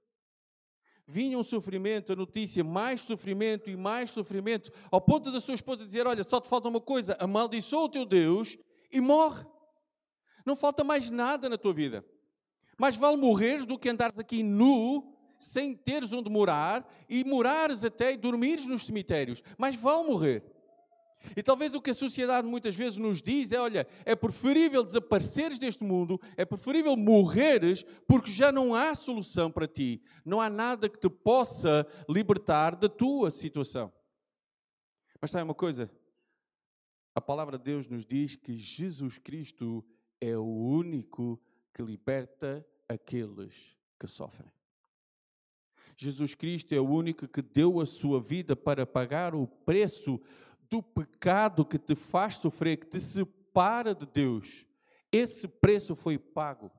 Vinha 1.09 1.39
um 1.39 1.43
sofrimento, 1.43 2.11
a 2.11 2.15
notícia, 2.17 2.61
mais 2.65 2.99
sofrimento 2.99 3.69
e 3.69 3.77
mais 3.77 4.11
sofrimento, 4.11 4.69
ao 4.91 4.99
ponto 4.99 5.31
da 5.31 5.39
sua 5.39 5.53
esposa 5.53 5.85
dizer: 5.85 6.05
Olha, 6.05 6.21
só 6.27 6.41
te 6.41 6.49
falta 6.49 6.67
uma 6.67 6.81
coisa, 6.81 7.15
amaldiçoa 7.17 7.85
o 7.85 7.89
teu 7.89 8.05
Deus 8.05 8.57
e 8.91 8.99
morre. 8.99 9.45
Não 10.45 10.55
falta 10.55 10.83
mais 10.83 11.09
nada 11.09 11.47
na 11.47 11.57
tua 11.57 11.73
vida. 11.73 12.05
Mais 12.77 12.97
vale 12.97 13.15
morreres 13.15 13.65
do 13.65 13.79
que 13.79 13.87
andares 13.87 14.19
aqui 14.19 14.43
nu, 14.43 15.15
sem 15.39 15.73
teres 15.75 16.11
onde 16.11 16.29
morar, 16.29 16.85
e 17.09 17.23
morares 17.23 17.85
até 17.85 18.11
e 18.11 18.17
dormires 18.17 18.67
nos 18.67 18.85
cemitérios. 18.85 19.41
Mais 19.57 19.77
vale 19.77 20.07
morrer. 20.07 20.43
E 21.35 21.43
talvez 21.43 21.73
o 21.75 21.81
que 21.81 21.89
a 21.89 21.93
sociedade 21.93 22.47
muitas 22.47 22.75
vezes 22.75 22.97
nos 22.97 23.21
diz 23.21 23.51
é: 23.51 23.59
olha, 23.59 23.87
é 24.05 24.15
preferível 24.15 24.83
desapareceres 24.83 25.59
deste 25.59 25.83
mundo, 25.83 26.19
é 26.35 26.45
preferível 26.45 26.95
morreres, 26.95 27.83
porque 28.07 28.31
já 28.31 28.51
não 28.51 28.75
há 28.75 28.93
solução 28.95 29.51
para 29.51 29.67
ti. 29.67 30.01
Não 30.23 30.39
há 30.39 30.49
nada 30.49 30.87
que 30.87 30.99
te 30.99 31.09
possa 31.09 31.87
libertar 32.07 32.75
da 32.75 32.87
tua 32.87 33.31
situação. 33.31 33.91
Mas 35.19 35.31
sabe 35.31 35.43
uma 35.43 35.55
coisa? 35.55 35.91
A 37.15 37.21
palavra 37.21 37.57
de 37.57 37.63
Deus 37.63 37.87
nos 37.87 38.05
diz 38.05 38.35
que 38.35 38.55
Jesus 38.55 39.17
Cristo 39.17 39.83
é 40.21 40.37
o 40.37 40.45
único 40.45 41.41
que 41.73 41.81
liberta 41.81 42.65
aqueles 42.87 43.75
que 43.99 44.07
sofrem. 44.07 44.51
Jesus 45.95 46.35
Cristo 46.35 46.73
é 46.73 46.79
o 46.79 46.87
único 46.87 47.27
que 47.27 47.41
deu 47.41 47.81
a 47.81 47.85
sua 47.87 48.21
vida 48.21 48.55
para 48.55 48.85
pagar 48.85 49.33
o 49.33 49.47
preço 49.47 50.21
do 50.69 50.81
pecado 50.81 51.65
que 51.65 51.77
te 51.77 51.95
faz 51.95 52.35
sofrer, 52.35 52.77
que 52.77 52.87
te 52.87 52.99
separa 52.99 53.93
de 53.93 54.05
Deus. 54.05 54.65
Esse 55.11 55.47
preço 55.47 55.95
foi 55.95 56.17
pago 56.17 56.71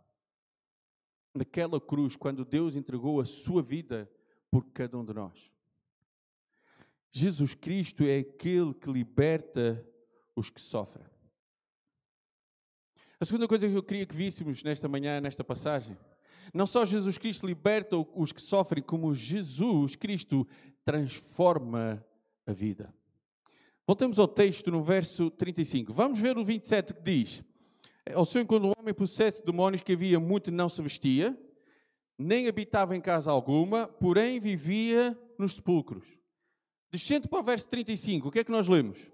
naquela 1.35 1.81
cruz, 1.81 2.17
quando 2.17 2.45
Deus 2.45 2.77
entregou 2.77 3.21
a 3.21 3.27
sua 3.27 3.63
vida 3.63 4.11
por 4.51 4.65
cada 4.73 4.99
um 4.99 5.05
de 5.05 5.15
nós. 5.15 5.51
Jesus 7.11 7.55
Cristo 7.55 8.05
é 8.05 8.19
aquele 8.19 8.75
que 8.75 8.91
liberta 8.91 9.87
os 10.35 10.51
que 10.51 10.61
sofrem. 10.61 11.07
A 13.21 13.25
segunda 13.25 13.49
coisa 13.49 13.69
que 13.69 13.75
eu 13.75 13.83
queria 13.83 14.07
que 14.07 14.15
víssemos 14.15 14.63
nesta 14.63 14.89
manhã, 14.89 15.21
nesta 15.21 15.43
passagem, 15.43 15.99
não 16.55 16.67
só 16.67 16.85
Jesus 16.85 17.19
Cristo 17.19 17.47
liberta 17.47 17.97
os 17.97 18.33
que 18.33 18.41
sofrem, 18.41 18.83
como 18.83 19.13
Jesus 19.13 19.97
Cristo 19.97 20.47
transforma 20.85 22.05
a 22.47 22.53
vida. 22.53 22.95
Voltamos 23.89 24.19
ao 24.19 24.29
texto 24.29 24.71
no 24.71 24.83
verso 24.83 25.31
35. 25.31 25.95
Vamos 25.95 26.19
ver 26.19 26.37
o 26.37 26.45
27 26.45 26.93
que 26.93 27.01
diz: 27.01 27.43
Ao 28.15 28.27
seu 28.27 28.43
enquanto 28.43 28.67
um 28.67 28.73
homem 28.79 28.93
possesso 28.93 29.39
de 29.39 29.47
demónios 29.47 29.81
que 29.81 29.95
havia 29.95 30.21
muito 30.21 30.53
não 30.53 30.69
se 30.69 30.83
vestia, 30.83 31.35
nem 32.19 32.49
habitava 32.49 32.95
em 32.95 33.01
casa 33.01 33.31
alguma, 33.31 33.87
porém 33.87 34.39
vivia 34.39 35.19
nos 35.39 35.55
sepulcros. 35.55 36.19
Descendo 36.91 37.31
para 37.31 37.41
o 37.41 37.43
verso 37.43 37.67
35, 37.67 38.29
o 38.29 38.31
que 38.31 38.41
é 38.41 38.45
que 38.45 38.53
nós 38.53 38.69
lemos? 38.69 39.11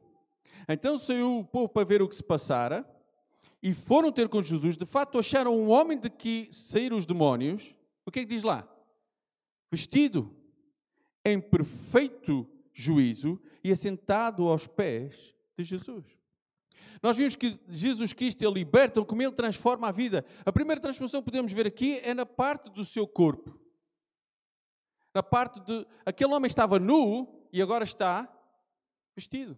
Então 0.68 0.98
saiu 0.98 1.38
o 1.38 1.44
povo 1.44 1.68
para 1.68 1.86
ver 1.86 2.02
o 2.02 2.08
que 2.08 2.16
se 2.16 2.24
passara 2.24 2.84
e 3.62 3.72
foram 3.74 4.10
ter 4.10 4.28
com 4.28 4.42
Jesus, 4.42 4.76
de 4.76 4.86
fato 4.86 5.20
acharam 5.20 5.56
um 5.56 5.70
homem 5.70 5.96
de 5.96 6.10
que 6.10 6.48
saíram 6.50 6.96
os 6.96 7.06
demónios, 7.06 7.76
o 8.04 8.10
que 8.10 8.18
é 8.18 8.22
que 8.24 8.34
diz 8.34 8.42
lá? 8.42 8.68
Vestido 9.70 10.34
em 11.24 11.40
perfeito 11.40 12.44
juízo 12.74 13.40
e 13.62 13.70
assentado 13.70 14.48
aos 14.48 14.66
pés 14.66 15.34
de 15.56 15.64
Jesus. 15.64 16.04
Nós 17.02 17.16
vimos 17.16 17.36
que 17.36 17.58
Jesus 17.68 18.12
Cristo 18.12 18.42
ele 18.42 18.54
liberta, 18.54 19.02
como 19.04 19.22
ele 19.22 19.32
transforma 19.32 19.88
a 19.88 19.92
vida. 19.92 20.24
A 20.44 20.52
primeira 20.52 20.80
transformação 20.80 21.20
que 21.20 21.26
podemos 21.26 21.52
ver 21.52 21.66
aqui 21.66 22.00
é 22.02 22.12
na 22.12 22.26
parte 22.26 22.70
do 22.70 22.84
seu 22.84 23.06
corpo. 23.06 23.58
Na 25.14 25.22
parte 25.22 25.60
de 25.60 25.86
aquele 26.04 26.34
homem 26.34 26.48
estava 26.48 26.78
nu 26.78 27.46
e 27.52 27.62
agora 27.62 27.84
está 27.84 28.28
vestido. 29.14 29.56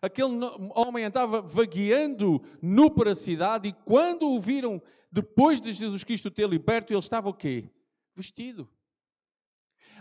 Aquele 0.00 0.28
homem 0.74 1.04
andava 1.04 1.40
vagueando 1.40 2.42
nu 2.62 2.90
para 2.90 3.12
a 3.12 3.16
cidade 3.16 3.68
e 3.68 3.72
quando 3.72 4.30
o 4.30 4.40
viram 4.40 4.80
depois 5.10 5.60
de 5.60 5.72
Jesus 5.72 6.04
Cristo 6.04 6.30
ter 6.30 6.48
liberto, 6.48 6.92
ele 6.92 7.00
estava 7.00 7.28
o 7.28 7.34
quê? 7.34 7.70
Vestido. 8.14 8.68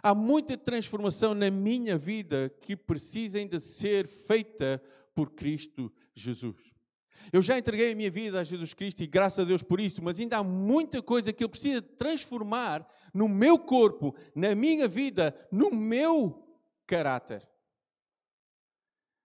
Há 0.05 0.13
muita 0.13 0.57
transformação 0.57 1.33
na 1.33 1.49
minha 1.49 1.97
vida 1.97 2.53
que 2.59 2.75
precisa 2.75 3.39
ainda 3.39 3.57
ser 3.57 4.05
feita 4.05 4.83
por 5.15 5.31
Cristo 5.31 5.89
Jesus. 6.13 6.57
Eu 7.31 7.41
já 7.41 7.57
entreguei 7.57 7.93
a 7.93 7.95
minha 7.95 8.11
vida 8.11 8.41
a 8.41 8.43
Jesus 8.43 8.73
Cristo 8.73 9.01
e 9.01 9.07
graças 9.07 9.39
a 9.39 9.47
Deus 9.47 9.63
por 9.63 9.79
isso, 9.79 10.03
mas 10.03 10.19
ainda 10.19 10.39
há 10.39 10.43
muita 10.43 11.01
coisa 11.01 11.31
que 11.31 11.41
Ele 11.41 11.49
precisa 11.49 11.81
transformar 11.81 12.85
no 13.13 13.29
meu 13.29 13.57
corpo, 13.57 14.13
na 14.35 14.53
minha 14.53 14.89
vida, 14.89 15.33
no 15.49 15.71
meu 15.71 16.45
caráter. 16.85 17.47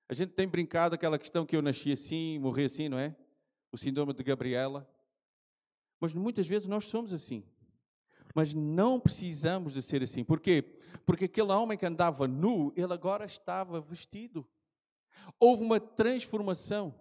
A 0.09 0.15
gente 0.15 0.31
tem 0.31 0.47
brincado 0.47 0.95
aquela 0.95 1.19
questão 1.19 1.45
que 1.45 1.57
eu 1.57 1.61
nasci 1.61 1.91
assim, 1.91 2.39
morri 2.39 2.65
assim, 2.65 2.89
não 2.89 2.99
é? 2.99 3.17
O 3.73 3.77
síndrome 3.77 4.15
de 4.15 4.23
Gabriela. 4.23 4.89
Mas 6.01 6.15
muitas 6.15 6.47
vezes 6.47 6.69
nós 6.69 6.85
somos 6.85 7.13
assim. 7.13 7.45
Mas 8.35 8.55
não 8.55 9.01
precisamos 9.01 9.73
de 9.73 9.83
ser 9.83 10.03
assim. 10.03 10.23
Por 10.23 10.41
quê? 10.41 10.65
Porque 11.07 11.25
aquele 11.25 11.53
homem 11.53 11.79
que 11.79 11.87
andava 11.87 12.29
nu, 12.29 12.73
ele 12.77 12.93
agora 12.93 13.25
estava 13.25 13.81
vestido. 13.81 14.47
Houve 15.39 15.63
uma 15.63 15.81
transformação. 15.81 16.95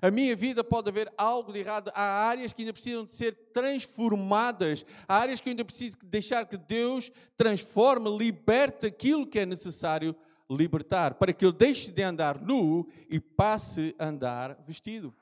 A 0.00 0.10
minha 0.10 0.34
vida 0.34 0.64
pode 0.64 0.88
haver 0.88 1.12
algo 1.16 1.52
de 1.52 1.60
errado. 1.60 1.90
Há 1.94 2.28
áreas 2.28 2.52
que 2.52 2.62
ainda 2.62 2.72
precisam 2.72 3.04
de 3.04 3.12
ser 3.12 3.34
transformadas. 3.52 4.84
Há 5.06 5.18
áreas 5.18 5.40
que 5.40 5.48
eu 5.48 5.52
ainda 5.52 5.64
preciso 5.64 5.98
deixar 6.04 6.46
que 6.46 6.56
Deus 6.56 7.12
transforme, 7.36 8.16
liberte 8.16 8.86
aquilo 8.86 9.26
que 9.26 9.38
é 9.38 9.46
necessário 9.46 10.14
libertar, 10.50 11.14
para 11.14 11.32
que 11.32 11.44
eu 11.44 11.52
deixe 11.52 11.90
de 11.90 12.02
andar 12.02 12.40
nu 12.40 12.86
e 13.08 13.18
passe 13.18 13.94
a 13.98 14.06
andar 14.06 14.62
vestido. 14.66 15.14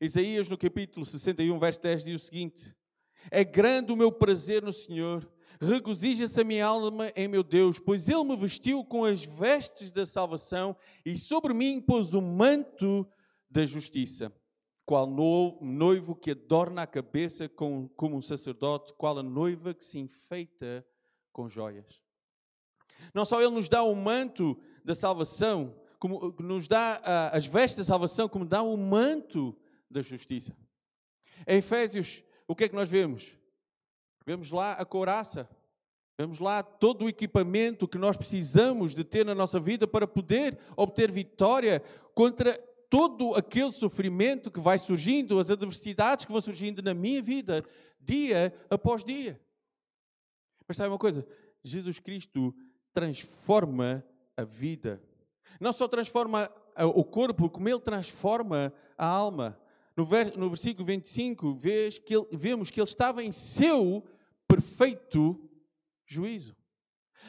Isaías, 0.00 0.48
no 0.48 0.58
capítulo 0.58 1.06
61, 1.06 1.58
verso 1.58 1.80
10, 1.80 2.04
diz 2.04 2.22
o 2.22 2.24
seguinte: 2.24 2.74
É 3.30 3.44
grande 3.44 3.92
o 3.92 3.96
meu 3.96 4.12
prazer 4.12 4.62
no 4.62 4.72
Senhor, 4.72 5.28
regozija-se 5.60 6.40
a 6.40 6.44
minha 6.44 6.66
alma 6.66 7.12
em 7.16 7.28
meu 7.28 7.42
Deus, 7.42 7.78
pois 7.78 8.08
Ele 8.08 8.24
me 8.24 8.36
vestiu 8.36 8.84
com 8.84 9.04
as 9.04 9.24
vestes 9.24 9.90
da 9.90 10.04
salvação 10.04 10.76
e 11.04 11.16
sobre 11.16 11.54
mim 11.54 11.80
pôs 11.80 12.14
o 12.14 12.20
manto 12.20 13.06
da 13.48 13.64
justiça. 13.64 14.32
Qual 14.86 15.06
noivo 15.62 16.14
que 16.14 16.32
adorna 16.32 16.82
a 16.82 16.86
cabeça 16.86 17.48
como 17.48 17.90
um 18.16 18.20
sacerdote, 18.20 18.92
qual 18.98 19.18
a 19.18 19.22
noiva 19.22 19.72
que 19.72 19.84
se 19.84 19.98
enfeita 19.98 20.84
com 21.34 21.48
joias. 21.48 22.00
Não 23.12 23.24
só 23.24 23.42
Ele 23.42 23.50
nos 23.50 23.68
dá 23.68 23.82
o 23.82 23.94
manto 23.94 24.58
da 24.84 24.94
salvação, 24.94 25.74
como 25.98 26.34
nos 26.38 26.68
dá 26.68 27.00
uh, 27.02 27.36
as 27.36 27.44
vestes 27.44 27.78
da 27.78 27.84
salvação, 27.84 28.28
como 28.28 28.44
dá 28.44 28.62
o 28.62 28.76
manto 28.76 29.54
da 29.90 30.00
justiça. 30.00 30.56
Em 31.46 31.58
Efésios, 31.58 32.22
o 32.46 32.54
que 32.54 32.64
é 32.64 32.68
que 32.68 32.74
nós 32.74 32.88
vemos? 32.88 33.36
Vemos 34.26 34.50
lá 34.50 34.72
a 34.72 34.84
couraça, 34.84 35.48
vemos 36.18 36.38
lá 36.38 36.62
todo 36.62 37.04
o 37.04 37.08
equipamento 37.08 37.88
que 37.88 37.98
nós 37.98 38.16
precisamos 38.16 38.94
de 38.94 39.04
ter 39.04 39.24
na 39.24 39.34
nossa 39.34 39.60
vida 39.60 39.86
para 39.86 40.06
poder 40.06 40.58
obter 40.76 41.10
vitória 41.10 41.82
contra 42.14 42.56
todo 42.88 43.34
aquele 43.34 43.72
sofrimento 43.72 44.50
que 44.50 44.60
vai 44.60 44.78
surgindo, 44.78 45.38
as 45.38 45.50
adversidades 45.50 46.24
que 46.24 46.32
vão 46.32 46.40
surgindo 46.40 46.82
na 46.82 46.94
minha 46.94 47.20
vida, 47.20 47.64
dia 48.00 48.54
após 48.70 49.04
dia. 49.04 49.40
Mas 50.66 50.76
sabe 50.76 50.90
uma 50.90 50.98
coisa? 50.98 51.26
Jesus 51.62 51.98
Cristo 51.98 52.54
transforma 52.92 54.04
a 54.36 54.44
vida. 54.44 55.02
Não 55.60 55.72
só 55.72 55.88
transforma 55.88 56.50
o 56.94 57.04
corpo, 57.04 57.50
como 57.50 57.68
ele 57.68 57.80
transforma 57.80 58.72
a 58.96 59.06
alma. 59.06 59.58
No, 59.96 60.08
no 60.36 60.48
versículo 60.48 60.84
25, 60.86 61.54
vês 61.54 61.98
que 61.98 62.16
ele, 62.16 62.26
vemos 62.32 62.70
que 62.70 62.80
ele 62.80 62.88
estava 62.88 63.22
em 63.22 63.30
seu 63.30 64.04
perfeito 64.48 65.40
juízo. 66.06 66.56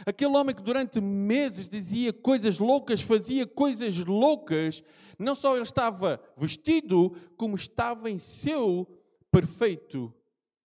Aquele 0.05 0.35
homem 0.35 0.55
que 0.55 0.61
durante 0.61 0.99
meses 0.99 1.69
dizia 1.69 2.11
coisas 2.11 2.59
loucas, 2.59 3.01
fazia 3.01 3.45
coisas 3.45 3.95
loucas, 3.97 4.83
não 5.17 5.35
só 5.35 5.55
ele 5.55 5.63
estava 5.63 6.21
vestido, 6.35 7.15
como 7.37 7.55
estava 7.55 8.09
em 8.09 8.19
seu 8.19 8.87
perfeito 9.31 10.13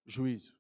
juízo. 0.04 0.54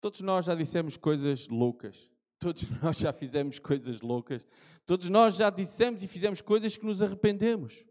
Todos 0.00 0.20
nós 0.22 0.46
já 0.46 0.54
dissemos 0.54 0.96
coisas 0.96 1.48
loucas. 1.48 2.10
Todos 2.38 2.64
nós 2.82 2.96
já 2.96 3.12
fizemos 3.12 3.58
coisas 3.58 4.00
loucas. 4.00 4.46
Todos 4.86 5.10
nós 5.10 5.36
já 5.36 5.50
dissemos 5.50 6.02
e 6.02 6.08
fizemos 6.08 6.40
coisas 6.40 6.74
que 6.76 6.86
nos 6.86 7.02
arrependemos. 7.02 7.84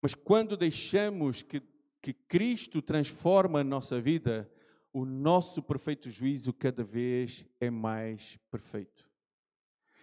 Mas 0.00 0.14
quando 0.14 0.56
deixamos 0.56 1.42
que, 1.42 1.62
que 2.02 2.12
Cristo 2.12 2.80
transforma 2.82 3.60
a 3.60 3.64
nossa 3.64 4.00
vida, 4.00 4.50
o 4.92 5.04
nosso 5.04 5.62
perfeito 5.62 6.08
juízo 6.08 6.52
cada 6.52 6.82
vez 6.82 7.46
é 7.60 7.70
mais 7.70 8.38
perfeito. 8.50 9.04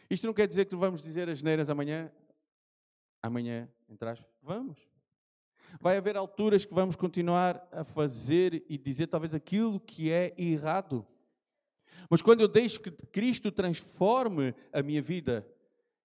Isto 0.10 0.28
não 0.28 0.34
quer 0.34 0.48
dizer 0.48 0.66
que 0.66 0.76
vamos 0.76 1.02
dizer 1.02 1.30
as 1.30 1.42
neiras 1.42 1.70
amanhã. 1.70 2.12
Amanhã, 3.22 3.68
entras? 3.90 4.24
Vamos. 4.42 4.78
Vai 5.80 5.98
haver 5.98 6.16
alturas 6.16 6.66
que 6.66 6.74
vamos 6.74 6.96
continuar 6.96 7.68
a 7.72 7.84
fazer 7.84 8.64
e 8.70 8.78
dizer 8.78 9.08
talvez 9.08 9.34
aquilo 9.34 9.80
que 9.80 10.12
é 10.12 10.34
errado. 10.38 11.08
Mas 12.10 12.22
quando 12.22 12.42
eu 12.42 12.48
deixo 12.48 12.80
que 12.80 12.92
Cristo 12.92 13.52
transforme 13.52 14.54
a 14.72 14.84
minha 14.84 15.02
vida, 15.02 15.48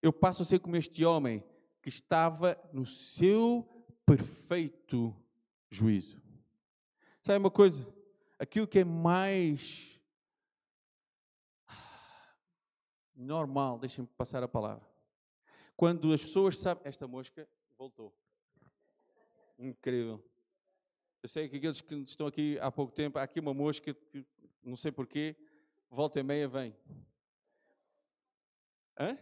eu 0.00 0.12
passo 0.12 0.42
a 0.42 0.46
ser 0.46 0.60
como 0.60 0.76
este 0.76 1.04
homem 1.04 1.44
que 1.82 1.88
estava 1.88 2.58
no 2.72 2.86
seu 2.86 3.68
perfeito 4.08 5.14
juízo. 5.70 6.18
Sabe 7.20 7.38
uma 7.38 7.50
coisa? 7.50 7.86
Aquilo 8.38 8.66
que 8.66 8.78
é 8.78 8.84
mais 8.84 10.00
normal, 13.14 13.78
deixem-me 13.78 14.08
passar 14.16 14.42
a 14.42 14.48
palavra. 14.48 14.88
Quando 15.76 16.12
as 16.12 16.22
pessoas 16.22 16.58
sabem. 16.58 16.82
Esta 16.86 17.06
mosca 17.06 17.46
voltou. 17.76 18.14
Incrível. 19.58 20.24
Eu 21.22 21.28
sei 21.28 21.48
que 21.48 21.56
aqueles 21.56 21.82
que 21.82 21.94
estão 21.96 22.26
aqui 22.26 22.58
há 22.60 22.70
pouco 22.70 22.92
tempo, 22.92 23.18
há 23.18 23.22
aqui 23.22 23.40
uma 23.40 23.52
mosca 23.52 23.92
que 23.92 24.24
não 24.62 24.76
sei 24.76 24.90
porquê, 24.90 25.36
volta 25.90 26.18
e 26.20 26.22
meia 26.22 26.48
vem. 26.48 26.74
Hã? 28.98 29.18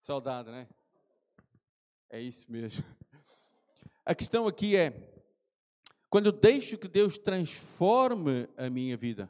Saudade, 0.00 0.50
né? 0.50 0.68
É 2.08 2.20
isso 2.20 2.50
mesmo. 2.50 2.84
A 4.06 4.14
questão 4.14 4.46
aqui 4.46 4.76
é: 4.76 4.94
quando 6.08 6.26
eu 6.26 6.32
deixo 6.32 6.78
que 6.78 6.86
Deus 6.86 7.18
transforme 7.18 8.48
a 8.56 8.70
minha 8.70 8.96
vida, 8.96 9.28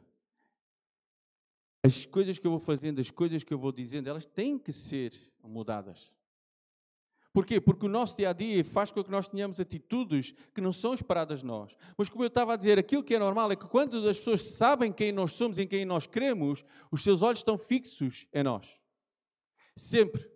as 1.83 2.05
coisas 2.05 2.37
que 2.37 2.45
eu 2.45 2.51
vou 2.51 2.59
fazendo, 2.59 3.01
as 3.01 3.09
coisas 3.09 3.43
que 3.43 3.53
eu 3.53 3.57
vou 3.57 3.71
dizendo, 3.71 4.07
elas 4.07 4.25
têm 4.25 4.59
que 4.59 4.71
ser 4.71 5.13
mudadas. 5.43 6.15
Porquê? 7.33 7.59
Porque 7.61 7.85
o 7.85 7.89
nosso 7.89 8.17
dia 8.17 8.29
a 8.29 8.33
dia 8.33 8.63
faz 8.63 8.91
com 8.91 9.03
que 9.03 9.11
nós 9.11 9.27
tenhamos 9.27 9.59
atitudes 9.59 10.33
que 10.53 10.61
não 10.61 10.73
são 10.73 10.93
esperadas 10.93 11.39
de 11.39 11.45
nós. 11.45 11.75
Mas, 11.95 12.09
como 12.09 12.23
eu 12.23 12.27
estava 12.27 12.53
a 12.53 12.55
dizer, 12.55 12.79
aquilo 12.79 13.03
que 13.03 13.15
é 13.15 13.19
normal 13.19 13.51
é 13.51 13.55
que 13.55 13.67
quando 13.67 13.97
as 14.09 14.17
pessoas 14.17 14.43
sabem 14.43 14.91
quem 14.91 15.11
nós 15.11 15.33
somos, 15.33 15.59
em 15.59 15.67
quem 15.67 15.85
nós 15.85 16.07
cremos, 16.07 16.65
os 16.91 17.03
seus 17.03 17.21
olhos 17.21 17.39
estão 17.39 17.57
fixos 17.57 18.27
em 18.33 18.43
nós. 18.43 18.79
Sempre. 19.75 20.27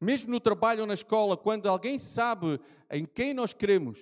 Mesmo 0.00 0.32
no 0.32 0.40
trabalho 0.40 0.80
ou 0.80 0.86
na 0.88 0.94
escola, 0.94 1.36
quando 1.36 1.68
alguém 1.68 1.96
sabe 1.96 2.58
em 2.92 3.04
quem 3.04 3.34
nós 3.34 3.52
cremos, 3.52 3.98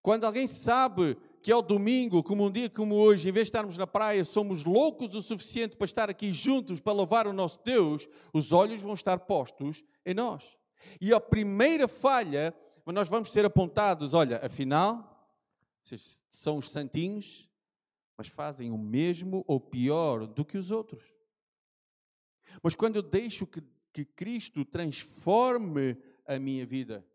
quando 0.00 0.24
alguém 0.24 0.46
sabe 0.46 1.16
que 1.42 1.50
é 1.50 1.56
o 1.56 1.62
domingo, 1.62 2.22
como 2.22 2.46
um 2.46 2.50
dia 2.50 2.70
como 2.70 2.94
hoje, 2.94 3.28
em 3.28 3.32
vez 3.32 3.46
de 3.46 3.48
estarmos 3.48 3.76
na 3.76 3.86
praia, 3.86 4.24
somos 4.24 4.64
loucos 4.64 5.14
o 5.14 5.22
suficiente 5.22 5.76
para 5.76 5.84
estar 5.84 6.08
aqui 6.08 6.32
juntos 6.32 6.80
para 6.80 6.92
louvar 6.92 7.26
o 7.26 7.32
nosso 7.32 7.58
Deus, 7.64 8.08
os 8.32 8.52
olhos 8.52 8.80
vão 8.80 8.94
estar 8.94 9.18
postos 9.20 9.84
em 10.06 10.14
nós. 10.14 10.56
E 11.00 11.12
a 11.12 11.20
primeira 11.20 11.88
falha, 11.88 12.54
nós 12.86 13.08
vamos 13.08 13.32
ser 13.32 13.44
apontados: 13.44 14.14
olha, 14.14 14.40
afinal, 14.44 15.28
vocês 15.82 16.20
são 16.30 16.58
os 16.58 16.70
santinhos, 16.70 17.48
mas 18.16 18.28
fazem 18.28 18.70
o 18.70 18.78
mesmo 18.78 19.44
ou 19.48 19.60
pior 19.60 20.26
do 20.26 20.44
que 20.44 20.56
os 20.56 20.70
outros. 20.70 21.04
Mas 22.62 22.74
quando 22.74 22.96
eu 22.96 23.02
deixo 23.02 23.46
que 23.46 23.62
que 23.92 24.04
Cristo 24.04 24.64
transforme 24.64 25.96
a 26.26 26.38
minha 26.38 26.64
vida, 26.64 27.06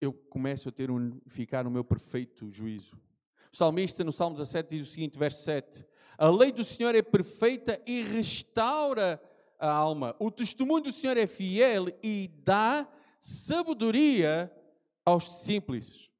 eu 0.00 0.12
começo 0.12 0.68
a 0.68 0.72
ter 0.72 0.90
um, 0.90 1.20
ficar 1.26 1.64
no 1.64 1.70
meu 1.70 1.84
perfeito 1.84 2.50
juízo. 2.50 2.96
O 3.52 3.56
salmista, 3.56 4.04
no 4.04 4.12
Salmo 4.12 4.36
17, 4.36 4.76
diz 4.76 4.88
o 4.88 4.90
seguinte, 4.90 5.18
verso 5.18 5.42
7: 5.44 5.84
A 6.18 6.28
lei 6.28 6.52
do 6.52 6.64
Senhor 6.64 6.94
é 6.94 7.02
perfeita 7.02 7.80
e 7.86 8.02
restaura 8.02 9.20
a 9.58 9.70
alma. 9.70 10.14
O 10.18 10.30
testemunho 10.30 10.84
do 10.84 10.92
Senhor 10.92 11.16
é 11.16 11.26
fiel 11.26 11.86
e 12.02 12.28
dá 12.44 12.86
sabedoria 13.20 14.52
aos 15.04 15.42
simples. 15.42 16.10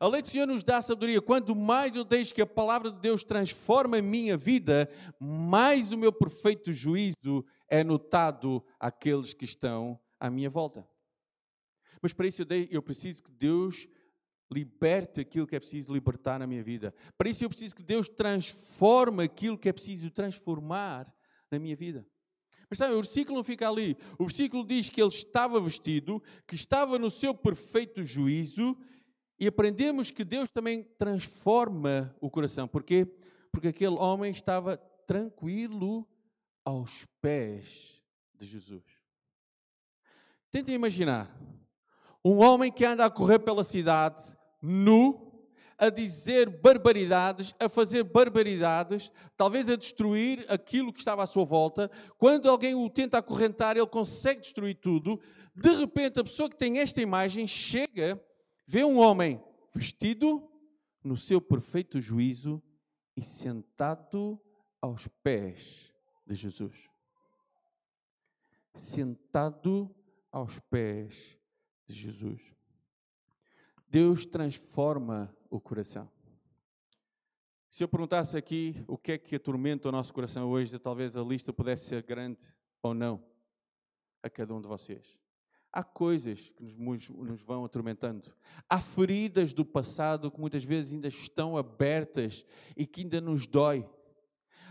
A 0.00 0.08
lei 0.08 0.22
do 0.22 0.28
Senhor 0.28 0.46
nos 0.46 0.64
dá 0.64 0.82
sabedoria. 0.82 1.20
Quanto 1.20 1.54
mais 1.54 1.94
eu 1.94 2.04
deixo 2.04 2.34
que 2.34 2.42
a 2.42 2.46
palavra 2.46 2.90
de 2.90 3.00
Deus 3.00 3.22
transforme 3.22 3.98
a 3.98 4.02
minha 4.02 4.36
vida, 4.36 4.88
mais 5.18 5.92
o 5.92 5.98
meu 5.98 6.12
perfeito 6.12 6.72
juízo 6.72 7.44
é 7.68 7.84
notado 7.84 8.64
àqueles 8.78 9.34
que 9.34 9.44
estão 9.44 9.98
à 10.18 10.30
minha 10.30 10.50
volta. 10.50 10.86
Mas 12.04 12.12
para 12.12 12.26
isso 12.26 12.42
eu, 12.70 12.82
preciso 12.82 13.22
que 13.22 13.30
Deus 13.30 13.88
liberte 14.52 15.22
aquilo 15.22 15.46
que 15.46 15.56
é 15.56 15.58
preciso 15.58 15.90
libertar 15.90 16.38
na 16.38 16.46
minha 16.46 16.62
vida. 16.62 16.94
Para 17.16 17.30
isso 17.30 17.42
eu 17.42 17.48
preciso 17.48 17.74
que 17.74 17.82
Deus 17.82 18.10
transforme 18.10 19.24
aquilo 19.24 19.56
que 19.56 19.70
é 19.70 19.72
preciso 19.72 20.10
transformar 20.10 21.10
na 21.50 21.58
minha 21.58 21.74
vida. 21.74 22.06
Mas 22.68 22.78
sabe, 22.78 22.92
o 22.92 22.96
versículo 22.96 23.38
não 23.38 23.42
fica 23.42 23.66
ali. 23.66 23.96
O 24.18 24.26
versículo 24.26 24.66
diz 24.66 24.90
que 24.90 25.00
ele 25.00 25.08
estava 25.08 25.58
vestido, 25.58 26.22
que 26.46 26.54
estava 26.54 26.98
no 26.98 27.08
seu 27.08 27.34
perfeito 27.34 28.04
juízo, 28.04 28.76
e 29.40 29.46
aprendemos 29.46 30.10
que 30.10 30.26
Deus 30.26 30.50
também 30.50 30.82
transforma 30.82 32.14
o 32.20 32.30
coração. 32.30 32.68
Porquê? 32.68 33.06
Porque 33.50 33.68
aquele 33.68 33.96
homem 33.96 34.30
estava 34.30 34.76
tranquilo 35.06 36.06
aos 36.62 37.06
pés 37.22 38.02
de 38.34 38.44
Jesus. 38.44 38.84
Tentem 40.50 40.74
imaginar 40.74 41.34
um 42.24 42.38
homem 42.38 42.72
que 42.72 42.84
anda 42.84 43.04
a 43.04 43.10
correr 43.10 43.40
pela 43.40 43.62
cidade, 43.62 44.22
nu, 44.62 45.24
a 45.76 45.90
dizer 45.90 46.48
barbaridades, 46.48 47.54
a 47.60 47.68
fazer 47.68 48.04
barbaridades, 48.04 49.12
talvez 49.36 49.68
a 49.68 49.76
destruir 49.76 50.46
aquilo 50.48 50.92
que 50.92 51.00
estava 51.00 51.22
à 51.22 51.26
sua 51.26 51.44
volta. 51.44 51.90
Quando 52.16 52.48
alguém 52.48 52.74
o 52.74 52.88
tenta 52.88 53.18
acorrentar, 53.18 53.76
ele 53.76 53.86
consegue 53.86 54.40
destruir 54.40 54.76
tudo. 54.76 55.20
De 55.54 55.70
repente, 55.74 56.18
a 56.18 56.24
pessoa 56.24 56.48
que 56.48 56.56
tem 56.56 56.78
esta 56.78 57.02
imagem 57.02 57.46
chega, 57.46 58.18
vê 58.66 58.84
um 58.84 58.98
homem 58.98 59.42
vestido 59.74 60.48
no 61.02 61.16
seu 61.16 61.40
perfeito 61.40 62.00
juízo 62.00 62.62
e 63.16 63.22
sentado 63.22 64.40
aos 64.80 65.06
pés 65.22 65.92
de 66.26 66.34
Jesus. 66.34 66.88
Sentado 68.74 69.94
aos 70.32 70.58
pés 70.70 71.38
de 71.86 71.94
Jesus. 71.94 72.54
Deus 73.88 74.26
transforma 74.26 75.34
o 75.50 75.60
coração. 75.60 76.10
Se 77.70 77.82
eu 77.82 77.88
perguntasse 77.88 78.36
aqui 78.36 78.84
o 78.86 78.96
que 78.96 79.12
é 79.12 79.18
que 79.18 79.36
atormenta 79.36 79.88
o 79.88 79.92
nosso 79.92 80.12
coração 80.14 80.48
hoje, 80.48 80.78
talvez 80.78 81.16
a 81.16 81.22
lista 81.22 81.52
pudesse 81.52 81.86
ser 81.86 82.02
grande 82.02 82.44
ou 82.82 82.94
não 82.94 83.24
a 84.22 84.30
cada 84.30 84.54
um 84.54 84.60
de 84.60 84.68
vocês. 84.68 85.18
Há 85.72 85.82
coisas 85.82 86.50
que 86.50 86.62
nos, 86.62 87.08
nos, 87.08 87.42
vão 87.42 87.64
atormentando. 87.64 88.32
Há 88.68 88.80
feridas 88.80 89.52
do 89.52 89.64
passado 89.64 90.30
que 90.30 90.38
muitas 90.38 90.62
vezes 90.62 90.92
ainda 90.92 91.08
estão 91.08 91.56
abertas 91.56 92.46
e 92.76 92.86
que 92.86 93.00
ainda 93.00 93.20
nos 93.20 93.44
dói. 93.44 93.84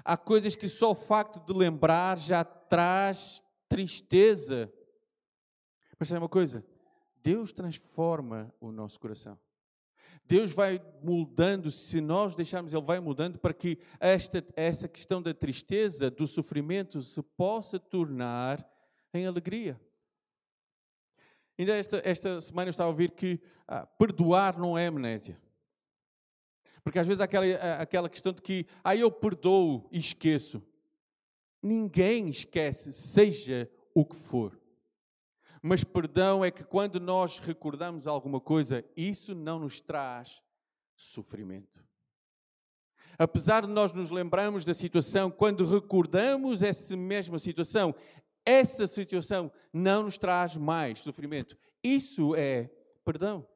Há 0.06 0.15
coisas 0.15 0.56
que 0.56 0.69
só 0.69 0.91
o 0.91 0.95
facto 0.95 1.45
de 1.45 1.58
lembrar 1.58 2.17
já 2.17 2.45
traz 2.45 3.43
tristeza. 3.67 4.71
Mas 5.99 6.08
sabe 6.08 6.19
uma 6.19 6.30
coisa? 6.30 6.65
Deus 7.23 7.53
transforma 7.53 8.53
o 8.59 8.71
nosso 8.71 8.99
coração. 8.99 9.39
Deus 10.25 10.53
vai 10.53 10.81
mudando, 11.01 11.69
se 11.71 11.99
nós 11.99 12.36
deixarmos, 12.36 12.73
Ele 12.73 12.83
vai 12.83 12.99
mudando 12.99 13.39
para 13.39 13.53
que 13.53 13.77
esta, 13.99 14.43
essa 14.55 14.88
questão 14.88 15.21
da 15.21 15.33
tristeza, 15.33 16.09
do 16.09 16.27
sofrimento, 16.27 17.01
se 17.01 17.21
possa 17.21 17.79
tornar 17.79 18.65
em 19.13 19.25
alegria. 19.25 19.79
Ainda 21.57 21.73
esta, 21.75 22.01
esta 22.03 22.41
semana 22.41 22.69
eu 22.69 22.71
estava 22.71 22.89
a 22.89 22.91
ouvir 22.91 23.12
que 23.12 23.39
ah, 23.67 23.86
perdoar 23.86 24.57
não 24.57 24.77
é 24.77 24.88
amnésia. 24.88 25.39
Porque 26.83 26.99
às 26.99 27.07
vezes 27.07 27.21
há 27.21 27.25
aquela, 27.25 27.45
aquela 27.79 28.09
questão 28.09 28.33
de 28.33 28.41
que, 28.41 28.65
ah, 28.83 28.95
eu 28.95 29.12
perdoo 29.12 29.88
e 29.91 29.99
esqueço. 29.99 30.62
Ninguém 31.62 32.27
esquece, 32.27 32.91
seja 32.91 33.69
o 33.93 34.03
que 34.05 34.15
for. 34.15 34.59
Mas 35.65 35.82
perdão 35.82 36.43
é 36.43 36.52
que 36.52 36.65
quando 36.65 36.99
nós 36.99 37.39
recordamos 37.39 38.06
alguma 38.06 38.41
coisa, 38.41 38.84
isso 38.97 39.34
não 39.34 39.60
nos 39.60 39.80
traz 39.80 40.43
sofrimento. 40.93 41.82
Apesar 43.17 43.62
de 43.62 43.69
nós 43.69 43.93
nos 43.93 44.12
lembrarmos 44.12 44.65
da 44.65 44.73
situação, 44.73 45.32
quando 45.32 45.65
recordamos 45.65 46.62
essa 46.62 46.97
mesma 46.97 47.39
situação, 47.39 47.95
essa 48.45 48.86
situação 48.86 49.49
não 49.71 50.04
nos 50.04 50.17
traz 50.17 50.58
mais 50.58 50.99
sofrimento. 50.99 51.58
Isso 51.82 52.36
é 52.36 52.69
perdão. 53.06 53.47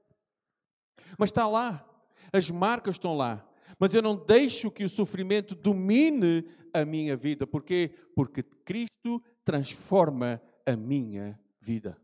Mas 1.18 1.30
está 1.30 1.46
lá, 1.46 1.86
as 2.32 2.50
marcas 2.50 2.96
estão 2.96 3.18
lá. 3.18 3.46
Mas 3.78 3.94
eu 3.94 4.02
não 4.02 4.16
deixo 4.16 4.72
que 4.72 4.86
o 4.86 4.90
sofrimento 4.90 5.54
domine 5.54 6.50
a 6.74 6.86
minha 6.86 7.18
vida. 7.18 7.46
Porquê? 7.46 7.94
Porque 8.16 8.42
Cristo 8.42 9.22
transforma 9.44 10.42
a 10.66 10.74
minha 10.74 11.38
vida. 11.68 11.98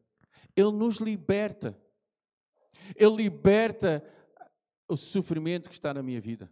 Ele 0.55 0.71
nos 0.71 0.97
liberta. 0.97 1.77
Ele 2.95 3.15
liberta 3.15 4.03
o 4.87 4.97
sofrimento 4.97 5.69
que 5.69 5.75
está 5.75 5.93
na 5.93 6.03
minha 6.03 6.19
vida. 6.19 6.51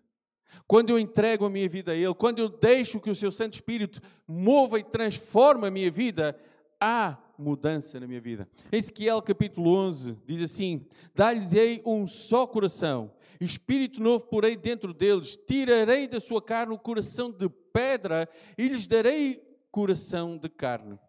Quando 0.65 0.89
eu 0.89 0.99
entrego 0.99 1.45
a 1.45 1.49
minha 1.49 1.67
vida 1.67 1.91
a 1.91 1.95
Ele, 1.95 2.13
quando 2.13 2.39
eu 2.39 2.49
deixo 2.49 2.99
que 2.99 3.09
o 3.09 3.15
Seu 3.15 3.31
Santo 3.31 3.53
Espírito 3.53 4.01
mova 4.27 4.79
e 4.79 4.83
transforma 4.83 5.67
a 5.67 5.71
minha 5.71 5.91
vida, 5.91 6.37
há 6.79 7.17
mudança 7.37 7.99
na 7.99 8.07
minha 8.07 8.21
vida. 8.21 8.47
Ezequiel 8.71 9.21
capítulo 9.21 9.73
11 9.75 10.17
diz 10.25 10.41
assim: 10.41 10.85
Dá-lhes-ei 11.13 11.81
um 11.85 12.07
só 12.07 12.45
coração, 12.47 13.13
espírito 13.39 14.01
novo 14.01 14.25
porei 14.25 14.55
dentro 14.55 14.93
deles, 14.93 15.37
tirarei 15.37 16.07
da 16.07 16.19
sua 16.19 16.41
carne 16.41 16.73
o 16.73 16.79
coração 16.79 17.31
de 17.31 17.49
pedra 17.73 18.27
e 18.57 18.67
lhes 18.67 18.87
darei 18.87 19.41
coração 19.71 20.37
de 20.37 20.49
carne 20.49 20.99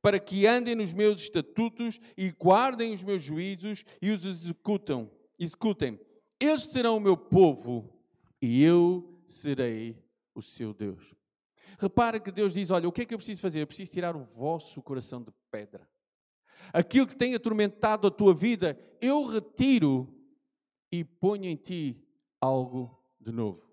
para 0.00 0.18
que 0.18 0.46
andem 0.46 0.74
nos 0.74 0.92
meus 0.92 1.22
estatutos 1.22 2.00
e 2.16 2.30
guardem 2.30 2.94
os 2.94 3.02
meus 3.02 3.22
juízos 3.22 3.84
e 4.00 4.10
os 4.10 4.24
executam, 4.24 5.10
executem. 5.38 5.98
Eles 6.40 6.64
serão 6.64 6.96
o 6.96 7.00
meu 7.00 7.16
povo 7.16 7.92
e 8.40 8.62
eu 8.62 9.20
serei 9.26 10.02
o 10.34 10.42
seu 10.42 10.72
Deus. 10.72 11.14
Repara 11.78 12.20
que 12.20 12.30
Deus 12.30 12.54
diz: 12.54 12.70
Olha, 12.70 12.88
o 12.88 12.92
que 12.92 13.02
é 13.02 13.04
que 13.04 13.14
eu 13.14 13.18
preciso 13.18 13.40
fazer? 13.40 13.60
Eu 13.60 13.66
preciso 13.66 13.92
tirar 13.92 14.16
o 14.16 14.24
vosso 14.24 14.80
coração 14.82 15.22
de 15.22 15.32
pedra. 15.50 15.88
Aquilo 16.72 17.06
que 17.06 17.16
tem 17.16 17.34
atormentado 17.34 18.06
a 18.06 18.10
tua 18.10 18.34
vida, 18.34 18.78
eu 19.00 19.26
retiro 19.26 20.12
e 20.90 21.04
ponho 21.04 21.44
em 21.44 21.56
ti 21.56 22.02
algo 22.40 22.98
de 23.20 23.32
novo. 23.32 23.68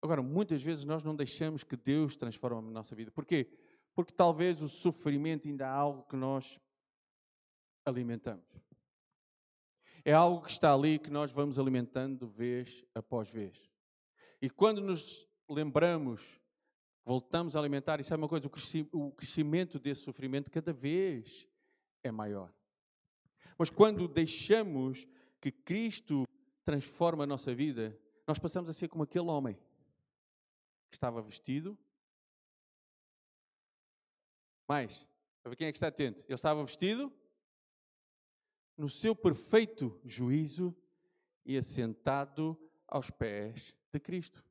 Agora, 0.00 0.22
muitas 0.22 0.62
vezes 0.62 0.84
nós 0.84 1.02
não 1.02 1.14
deixamos 1.14 1.64
que 1.64 1.76
Deus 1.76 2.16
transforme 2.16 2.68
a 2.68 2.72
nossa 2.72 2.94
vida. 2.94 3.10
Porquê? 3.10 3.50
Porque 3.98 4.12
talvez 4.12 4.62
o 4.62 4.68
sofrimento 4.68 5.48
ainda 5.48 5.64
é 5.64 5.68
algo 5.68 6.04
que 6.04 6.14
nós 6.14 6.60
alimentamos. 7.84 8.46
É 10.04 10.12
algo 10.12 10.44
que 10.44 10.52
está 10.52 10.72
ali 10.72 11.00
que 11.00 11.10
nós 11.10 11.32
vamos 11.32 11.58
alimentando 11.58 12.28
vez 12.28 12.84
após 12.94 13.28
vez. 13.28 13.68
E 14.40 14.48
quando 14.48 14.80
nos 14.80 15.26
lembramos, 15.50 16.40
voltamos 17.04 17.56
a 17.56 17.58
alimentar, 17.58 17.98
e 17.98 18.04
sabe 18.04 18.22
uma 18.22 18.28
coisa? 18.28 18.48
O 18.92 19.10
crescimento 19.10 19.80
desse 19.80 20.02
sofrimento 20.02 20.48
cada 20.48 20.72
vez 20.72 21.48
é 22.04 22.12
maior. 22.12 22.54
Mas 23.58 23.68
quando 23.68 24.06
deixamos 24.06 25.08
que 25.40 25.50
Cristo 25.50 26.22
transforma 26.62 27.24
a 27.24 27.26
nossa 27.26 27.52
vida, 27.52 27.98
nós 28.28 28.38
passamos 28.38 28.70
a 28.70 28.72
ser 28.72 28.86
como 28.86 29.02
aquele 29.02 29.26
homem 29.26 29.56
que 30.88 30.94
estava 30.94 31.20
vestido 31.20 31.76
mais, 34.68 35.08
a 35.44 35.48
ver 35.48 35.56
quem 35.56 35.66
é 35.66 35.72
que 35.72 35.78
está 35.78 35.88
atento. 35.88 36.22
Ele 36.26 36.34
estava 36.34 36.62
vestido 36.62 37.12
no 38.76 38.88
seu 38.88 39.16
perfeito 39.16 39.98
juízo 40.04 40.76
e 41.44 41.56
assentado 41.56 42.56
aos 42.86 43.10
pés 43.10 43.74
de 43.92 43.98
Cristo. 43.98 44.44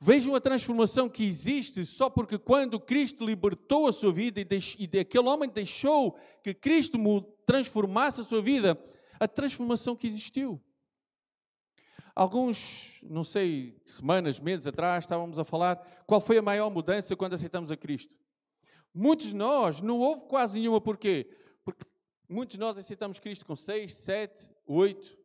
Vejam 0.00 0.34
a 0.34 0.40
transformação 0.40 1.08
que 1.08 1.24
existe 1.24 1.86
só 1.86 2.10
porque 2.10 2.38
quando 2.38 2.80
Cristo 2.80 3.24
libertou 3.24 3.86
a 3.86 3.92
sua 3.92 4.12
vida 4.12 4.40
e, 4.40 4.44
deix, 4.44 4.76
e 4.78 4.98
aquele 4.98 5.28
homem 5.28 5.48
deixou 5.48 6.18
que 6.42 6.52
Cristo 6.52 6.98
transformasse 7.46 8.20
a 8.20 8.24
sua 8.24 8.42
vida, 8.42 8.78
a 9.18 9.28
transformação 9.28 9.94
que 9.94 10.06
existiu. 10.06 10.60
Alguns, 12.14 12.98
não 13.02 13.22
sei, 13.22 13.80
semanas, 13.84 14.40
meses 14.40 14.66
atrás, 14.66 15.04
estávamos 15.04 15.38
a 15.38 15.44
falar 15.44 15.76
qual 16.06 16.20
foi 16.20 16.38
a 16.38 16.42
maior 16.42 16.70
mudança 16.70 17.14
quando 17.14 17.34
aceitamos 17.34 17.70
a 17.70 17.76
Cristo. 17.76 18.12
Muitos 18.98 19.26
de 19.26 19.34
nós, 19.34 19.82
não 19.82 19.98
houve 19.98 20.22
quase 20.22 20.58
nenhuma, 20.58 20.80
porquê? 20.80 21.28
Porque 21.62 21.84
muitos 22.26 22.54
de 22.54 22.60
nós 22.60 22.78
aceitamos 22.78 23.18
Cristo 23.18 23.44
com 23.44 23.54
seis, 23.54 23.92
sete, 23.92 24.48
oito, 24.66 25.18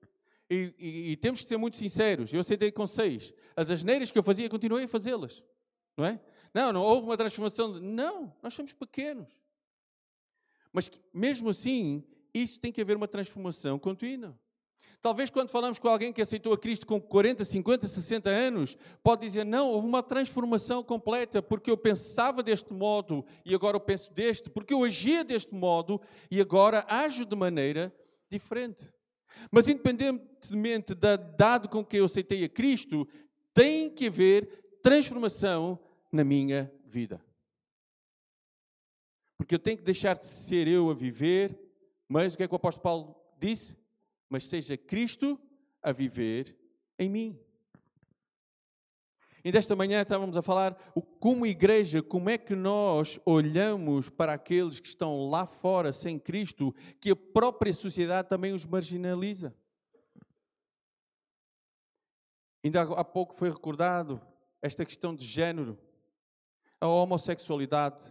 e, 0.50 0.76
e, 0.78 1.12
e, 1.12 1.16
temos 1.16 1.42
que 1.42 1.48
ser 1.48 1.56
muito 1.56 1.78
sinceros. 1.78 2.34
Eu 2.34 2.42
aceitei 2.42 2.70
com 2.70 2.86
seis. 2.86 3.34
As 3.56 3.72
asneiras 3.72 4.12
que 4.12 4.20
eu 4.20 4.24
fazia, 4.24 4.50
continuei 4.50 4.84
a 4.84 4.88
fazê-las. 4.90 5.42
Não 5.96 6.04
é? 6.04 6.20
Não, 6.54 6.74
não 6.74 6.82
houve 6.82 7.06
uma 7.06 7.16
transformação. 7.16 7.72
De... 7.72 7.80
Não, 7.80 8.36
nós 8.44 8.54
somos 8.54 8.74
pequenos. 8.74 9.30
Mas 10.74 10.92
mesmo 11.14 11.50
assim, 11.50 12.04
isso 12.34 12.60
tem 12.60 12.74
que 12.74 12.82
haver 12.82 12.98
uma 12.98 13.08
transformação 13.08 13.80
contínua. 13.80 14.38
Talvez 15.02 15.32
quando 15.32 15.50
falamos 15.50 15.80
com 15.80 15.88
alguém 15.88 16.14
que 16.14 16.22
aceitou 16.22 16.54
a 16.54 16.58
Cristo 16.58 16.86
com 16.86 17.02
40, 17.02 17.44
50, 17.44 17.88
60 17.88 18.30
anos, 18.30 18.78
pode 19.04 19.22
dizer: 19.22 19.44
Não, 19.44 19.70
houve 19.70 19.88
uma 19.88 20.04
transformação 20.04 20.84
completa, 20.84 21.42
porque 21.42 21.72
eu 21.72 21.78
pensava 21.78 22.44
deste 22.44 22.72
modo 22.72 23.26
e 23.44 23.56
agora 23.56 23.76
eu 23.76 23.82
penso 23.82 24.14
deste, 24.14 24.50
porque 24.50 24.74
eu 24.74 24.84
agia 24.84 25.24
deste 25.24 25.56
modo 25.56 26.00
e 26.30 26.40
agora 26.40 26.86
ajo 26.88 27.26
de 27.26 27.36
maneira 27.36 27.94
diferente. 28.30 28.94
Mas, 29.50 29.68
independentemente 29.68 30.94
da 30.94 31.14
idade 31.16 31.68
com 31.68 31.84
que 31.84 31.98
eu 31.98 32.06
aceitei 32.06 32.44
a 32.44 32.50
Cristo, 32.50 33.08
tem 33.54 33.90
que 33.90 34.08
haver 34.08 34.78
transformação 34.84 35.80
na 36.12 36.24
minha 36.24 36.72
vida. 36.86 37.24
Porque 39.38 39.56
eu 39.56 39.60
tenho 39.60 39.78
que 39.78 39.84
deixar 39.84 40.18
de 40.18 40.28
ser 40.28 40.68
eu 40.68 40.92
a 40.92 40.94
viver, 40.94 41.58
mas 42.08 42.34
o 42.34 42.38
que 42.38 42.44
é 42.44 42.48
que 42.48 42.54
o 42.54 42.58
apóstolo 42.58 42.84
Paulo 42.84 43.16
disse? 43.40 43.81
Mas 44.32 44.48
seja 44.48 44.78
Cristo 44.78 45.38
a 45.84 45.92
viver 45.92 46.58
em 46.98 47.10
mim. 47.10 47.40
E 49.44 49.52
desta 49.52 49.76
manhã 49.76 50.02
estávamos 50.02 50.38
a 50.38 50.42
falar 50.42 50.74
como 51.20 51.46
igreja, 51.46 52.02
como 52.02 52.30
é 52.30 52.38
que 52.38 52.56
nós 52.56 53.20
olhamos 53.26 54.10
para 54.10 54.34
aqueles 54.34 54.80
que 54.80 54.88
estão 54.88 55.30
lá 55.30 55.46
fora 55.46 55.92
sem 55.92 56.18
Cristo, 56.18 56.74
que 57.02 57.12
a 57.12 57.16
própria 57.16 57.74
sociedade 57.74 58.30
também 58.30 58.54
os 58.54 58.66
marginaliza. 58.66 59.54
Ainda 62.64 62.84
há 62.84 63.04
pouco 63.04 63.36
foi 63.36 63.50
recordado 63.50 64.22
esta 64.62 64.86
questão 64.86 65.14
de 65.14 65.26
género, 65.26 65.78
a 66.80 66.88
homossexualidade, 66.88 68.02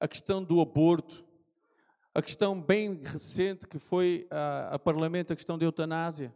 a 0.00 0.08
questão 0.08 0.42
do 0.42 0.62
aborto, 0.62 1.26
a 2.14 2.20
questão 2.20 2.60
bem 2.60 3.00
recente 3.02 3.66
que 3.66 3.78
foi 3.78 4.26
a, 4.30 4.74
a 4.74 4.78
Parlamento, 4.78 5.32
a 5.32 5.36
questão 5.36 5.56
da 5.56 5.64
eutanásia. 5.64 6.34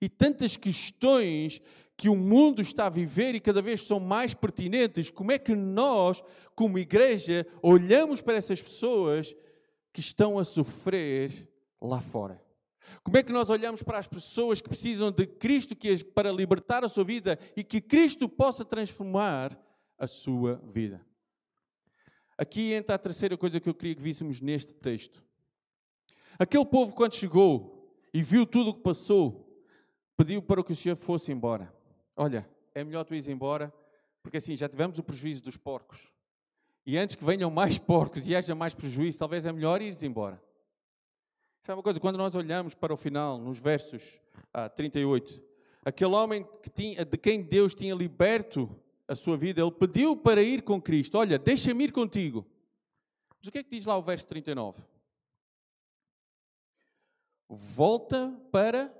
E 0.00 0.08
tantas 0.08 0.56
questões 0.56 1.60
que 1.96 2.08
o 2.08 2.16
mundo 2.16 2.60
está 2.60 2.86
a 2.86 2.90
viver 2.90 3.34
e 3.34 3.40
cada 3.40 3.62
vez 3.62 3.86
são 3.86 3.98
mais 3.98 4.34
pertinentes. 4.34 5.10
Como 5.10 5.32
é 5.32 5.38
que 5.38 5.54
nós, 5.54 6.22
como 6.54 6.78
igreja, 6.78 7.46
olhamos 7.62 8.20
para 8.20 8.36
essas 8.36 8.60
pessoas 8.60 9.34
que 9.92 10.00
estão 10.00 10.38
a 10.38 10.44
sofrer 10.44 11.48
lá 11.80 12.00
fora? 12.00 12.42
Como 13.02 13.16
é 13.16 13.22
que 13.22 13.32
nós 13.32 13.48
olhamos 13.48 13.82
para 13.82 13.98
as 13.98 14.06
pessoas 14.06 14.60
que 14.60 14.68
precisam 14.68 15.10
de 15.10 15.26
Cristo 15.26 15.74
para 16.14 16.30
libertar 16.30 16.84
a 16.84 16.88
sua 16.88 17.04
vida 17.04 17.38
e 17.56 17.64
que 17.64 17.80
Cristo 17.80 18.28
possa 18.28 18.64
transformar 18.64 19.58
a 19.98 20.06
sua 20.06 20.60
vida? 20.66 21.00
Aqui 22.36 22.72
entra 22.72 22.96
a 22.96 22.98
terceira 22.98 23.36
coisa 23.36 23.60
que 23.60 23.68
eu 23.68 23.74
queria 23.74 23.94
que 23.94 24.02
víssemos 24.02 24.40
neste 24.40 24.74
texto. 24.74 25.22
Aquele 26.38 26.64
povo, 26.64 26.94
quando 26.94 27.14
chegou 27.14 27.94
e 28.12 28.22
viu 28.22 28.44
tudo 28.44 28.70
o 28.70 28.74
que 28.74 28.82
passou, 28.82 29.62
pediu 30.16 30.42
para 30.42 30.62
que 30.64 30.72
o 30.72 30.76
Senhor 30.76 30.96
fosse 30.96 31.30
embora. 31.30 31.72
Olha, 32.16 32.48
é 32.74 32.82
melhor 32.82 33.04
tu 33.04 33.14
ires 33.14 33.28
embora, 33.28 33.72
porque 34.22 34.38
assim 34.38 34.56
já 34.56 34.68
tivemos 34.68 34.98
o 34.98 35.02
prejuízo 35.02 35.42
dos 35.42 35.56
porcos. 35.56 36.08
E 36.86 36.98
antes 36.98 37.16
que 37.16 37.24
venham 37.24 37.50
mais 37.50 37.78
porcos 37.78 38.26
e 38.26 38.34
haja 38.34 38.54
mais 38.54 38.74
prejuízo, 38.74 39.18
talvez 39.18 39.46
é 39.46 39.52
melhor 39.52 39.80
ires 39.80 40.02
embora. 40.02 40.42
Sabe 41.62 41.78
uma 41.78 41.82
coisa? 41.82 42.00
Quando 42.00 42.18
nós 42.18 42.34
olhamos 42.34 42.74
para 42.74 42.92
o 42.92 42.96
final, 42.96 43.38
nos 43.38 43.58
versos 43.58 44.20
ah, 44.52 44.68
38, 44.68 45.42
aquele 45.84 46.14
homem 46.14 46.46
que 46.62 46.68
tinha, 46.68 47.04
de 47.04 47.16
quem 47.16 47.40
Deus 47.42 47.74
tinha 47.74 47.94
liberto 47.94 48.68
a 49.06 49.14
sua 49.14 49.36
vida, 49.36 49.60
ele 49.60 49.70
pediu 49.70 50.16
para 50.16 50.42
ir 50.42 50.62
com 50.62 50.80
Cristo. 50.80 51.18
Olha, 51.18 51.38
deixa-me 51.38 51.84
ir 51.84 51.92
contigo. 51.92 52.46
Mas 53.38 53.48
o 53.48 53.52
que 53.52 53.58
é 53.58 53.62
que 53.62 53.70
diz 53.70 53.84
lá 53.84 53.96
o 53.96 54.02
verso 54.02 54.26
39? 54.26 54.82
Volta 57.48 58.30
para 58.50 58.92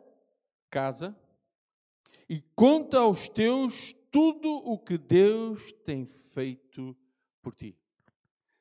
casa 0.70 1.18
e 2.28 2.40
conta 2.54 2.98
aos 2.98 3.28
teus 3.28 3.94
tudo 4.10 4.48
o 4.48 4.78
que 4.78 4.98
Deus 4.98 5.72
tem 5.84 6.04
feito 6.04 6.96
por 7.42 7.54
ti. 7.54 7.76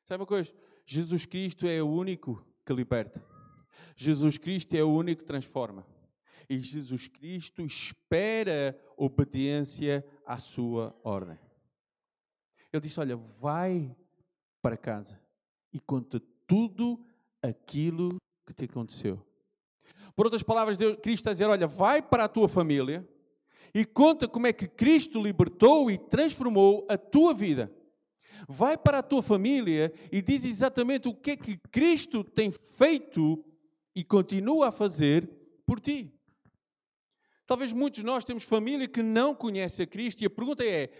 Sabe 0.04 0.22
uma 0.22 0.26
coisa? 0.26 0.52
Jesus 0.86 1.26
Cristo 1.26 1.66
é 1.66 1.82
o 1.82 1.88
único 1.88 2.44
que 2.64 2.72
liberta. 2.72 3.24
Jesus 3.96 4.38
Cristo 4.38 4.74
é 4.74 4.82
o 4.82 4.92
único 4.92 5.20
que 5.20 5.26
transforma. 5.26 5.86
E 6.48 6.58
Jesus 6.58 7.08
Cristo 7.08 7.62
espera 7.62 8.78
obediência 8.96 10.04
à 10.26 10.38
sua 10.38 10.98
ordem. 11.02 11.38
Ele 12.72 12.80
disse: 12.80 13.00
Olha, 13.00 13.16
vai 13.16 13.94
para 14.60 14.76
casa 14.76 15.20
e 15.72 15.80
conta 15.80 16.20
tudo 16.46 17.04
aquilo 17.42 18.16
que 18.46 18.52
te 18.52 18.64
aconteceu. 18.64 19.24
Por 20.16 20.26
outras 20.26 20.42
palavras, 20.42 20.76
Deus, 20.76 20.96
Cristo 20.96 21.20
está 21.20 21.30
a 21.30 21.34
dizer: 21.34 21.48
Olha, 21.48 21.66
vai 21.66 22.02
para 22.02 22.24
a 22.24 22.28
tua 22.28 22.48
família 22.48 23.08
e 23.74 23.84
conta 23.84 24.28
como 24.28 24.46
é 24.46 24.52
que 24.52 24.68
Cristo 24.68 25.20
libertou 25.20 25.90
e 25.90 25.98
transformou 25.98 26.86
a 26.88 26.96
tua 26.96 27.34
vida. 27.34 27.72
Vai 28.48 28.76
para 28.76 28.98
a 28.98 29.02
tua 29.02 29.22
família 29.22 29.92
e 30.12 30.22
diz 30.22 30.44
exatamente 30.44 31.08
o 31.08 31.14
que 31.14 31.32
é 31.32 31.36
que 31.36 31.56
Cristo 31.70 32.22
tem 32.22 32.52
feito 32.52 33.44
e 33.94 34.04
continua 34.04 34.68
a 34.68 34.72
fazer 34.72 35.28
por 35.66 35.80
ti. 35.80 36.13
Talvez 37.46 37.72
muitos 37.72 38.00
de 38.00 38.06
nós 38.06 38.24
temos 38.24 38.44
família 38.44 38.88
que 38.88 39.02
não 39.02 39.34
conhece 39.34 39.82
a 39.82 39.86
Cristo 39.86 40.22
e 40.22 40.26
a 40.26 40.30
pergunta 40.30 40.64
é: 40.64 40.90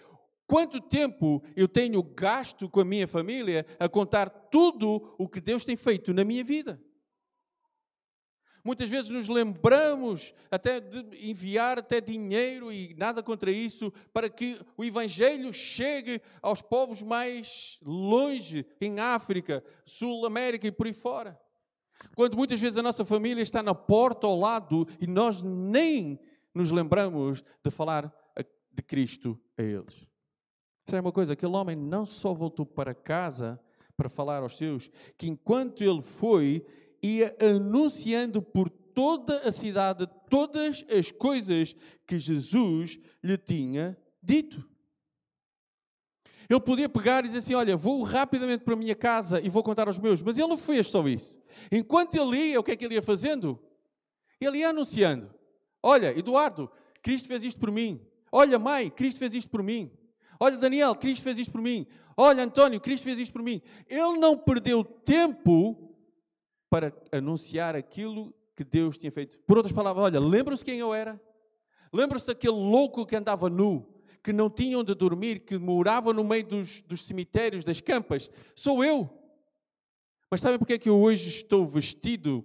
quanto 0.46 0.80
tempo 0.80 1.42
eu 1.57 1.66
tenho 1.66 2.02
gasto 2.02 2.68
com 2.68 2.80
a 2.80 2.85
minha 2.85 3.09
família 3.09 3.66
a 3.78 3.88
contar 3.88 4.28
tudo 4.28 5.14
o 5.18 5.28
que 5.28 5.40
Deus 5.40 5.64
tem 5.64 5.76
feito 5.76 6.12
na 6.12 6.24
minha 6.24 6.44
vida? 6.44 6.80
Muitas 8.66 8.88
vezes 8.88 9.11
nos 9.11 9.28
lembramos 9.28 10.33
até 10.50 10.80
de 10.80 11.28
enviar 11.28 11.78
até 11.78 12.00
dinheiro 12.00 12.72
e 12.72 12.94
nada 12.96 13.22
contra 13.22 13.50
isso 13.50 13.92
para 14.11 14.30
que 14.30 14.59
o 14.74 14.83
evangelho 14.83 15.52
chegue 15.52 16.18
aos 16.40 16.62
povos 16.62 17.02
mais 17.02 17.78
longe, 17.83 18.66
em 18.80 19.00
África, 19.00 19.62
Sul 19.85 20.24
América 20.24 20.66
e 20.66 20.72
por 20.72 20.87
aí 20.87 20.94
fora. 20.94 21.38
Quando 22.16 22.38
muitas 22.38 22.59
vezes 22.59 22.78
a 22.78 22.83
nossa 22.83 23.04
família 23.04 23.42
está 23.42 23.62
na 23.62 23.74
porta 23.74 24.26
ao 24.26 24.38
lado 24.38 24.88
e 24.98 25.07
nós 25.07 25.42
nem 25.42 26.18
nos 26.54 26.70
lembramos 26.70 27.42
de 27.62 27.70
falar 27.70 28.12
de 28.74 28.82
Cristo 28.82 29.38
a 29.56 29.62
eles. 29.62 30.06
Sabe 30.86 31.00
uma 31.00 31.12
coisa? 31.12 31.32
Aquele 31.32 31.52
homem 31.52 31.76
não 31.76 32.04
só 32.04 32.34
voltou 32.34 32.66
para 32.66 32.94
casa 32.94 33.60
para 33.96 34.08
falar 34.08 34.42
aos 34.42 34.56
seus, 34.56 34.90
que 35.16 35.28
enquanto 35.28 35.82
ele 35.82 36.02
foi, 36.02 36.66
ia 37.02 37.34
anunciando 37.40 38.42
por 38.42 38.68
toda 38.68 39.38
a 39.48 39.52
cidade 39.52 40.06
todas 40.28 40.84
as 40.90 41.10
coisas 41.10 41.76
que 42.06 42.18
Jesus 42.18 42.98
lhe 43.22 43.38
tinha 43.38 43.96
dito. 44.22 44.68
Ele 46.50 46.60
podia 46.60 46.88
pegar 46.88 47.20
e 47.24 47.28
dizer 47.28 47.38
assim: 47.38 47.54
Olha, 47.54 47.76
vou 47.76 48.02
rapidamente 48.02 48.64
para 48.64 48.74
a 48.74 48.76
minha 48.76 48.94
casa 48.94 49.40
e 49.40 49.48
vou 49.48 49.62
contar 49.62 49.86
aos 49.86 49.98
meus. 49.98 50.22
Mas 50.22 50.36
ele 50.36 50.48
não 50.48 50.58
fez 50.58 50.88
só 50.88 51.06
isso. 51.08 51.40
Enquanto 51.72 52.14
ele 52.16 52.36
ia, 52.36 52.60
o 52.60 52.62
que 52.62 52.72
é 52.72 52.76
que 52.76 52.84
ele 52.84 52.94
ia 52.94 53.02
fazendo? 53.02 53.58
Ele 54.40 54.58
ia 54.58 54.68
anunciando: 54.68 55.32
Olha, 55.87 56.18
Eduardo, 56.18 56.70
Cristo 57.03 57.29
fez 57.29 57.44
isto 57.44 57.61
por 57.61 57.70
mim. 57.70 58.01
Olha, 58.33 58.59
Mai, 58.59 58.88
Cristo 58.88 59.18
fez 59.18 59.35
isto 59.35 59.51
por 59.51 59.62
mim. 59.62 59.92
Olha, 60.40 60.57
Daniel, 60.57 60.94
Cristo 60.94 61.23
fez 61.23 61.38
isto 61.38 61.53
por 61.53 61.61
mim. 61.61 61.87
Olha, 62.16 62.42
António, 62.42 62.81
Cristo 62.81 63.05
fez 63.05 63.18
isto 63.18 63.35
por 63.35 63.42
mim. 63.42 63.61
Ele 63.87 64.16
não 64.16 64.35
perdeu 64.38 64.83
tempo 64.83 65.94
para 66.70 66.90
anunciar 67.12 67.77
aquilo 67.77 68.35
que 68.57 68.64
Deus 68.64 68.97
tinha 68.97 69.12
feito. 69.12 69.38
Por 69.40 69.59
outras 69.59 69.75
palavras, 69.75 70.07
olha, 70.07 70.18
lembram-se 70.18 70.64
quem 70.64 70.79
eu 70.79 70.94
era? 70.94 71.20
Lembram-se 71.92 72.29
daquele 72.29 72.57
louco 72.57 73.05
que 73.05 73.14
andava 73.14 73.51
nu, 73.51 73.87
que 74.23 74.33
não 74.33 74.49
tinha 74.49 74.79
onde 74.79 74.94
dormir, 74.94 75.40
que 75.40 75.59
morava 75.59 76.14
no 76.14 76.25
meio 76.25 76.47
dos, 76.47 76.81
dos 76.81 77.05
cemitérios, 77.05 77.62
das 77.62 77.83
campas? 77.83 78.31
Sou 78.57 78.83
eu. 78.83 79.11
Mas 80.31 80.40
sabem 80.40 80.59
porque 80.59 80.73
é 80.73 80.79
que 80.79 80.88
eu 80.88 80.99
hoje 80.99 81.29
estou 81.29 81.66
vestido 81.66 82.42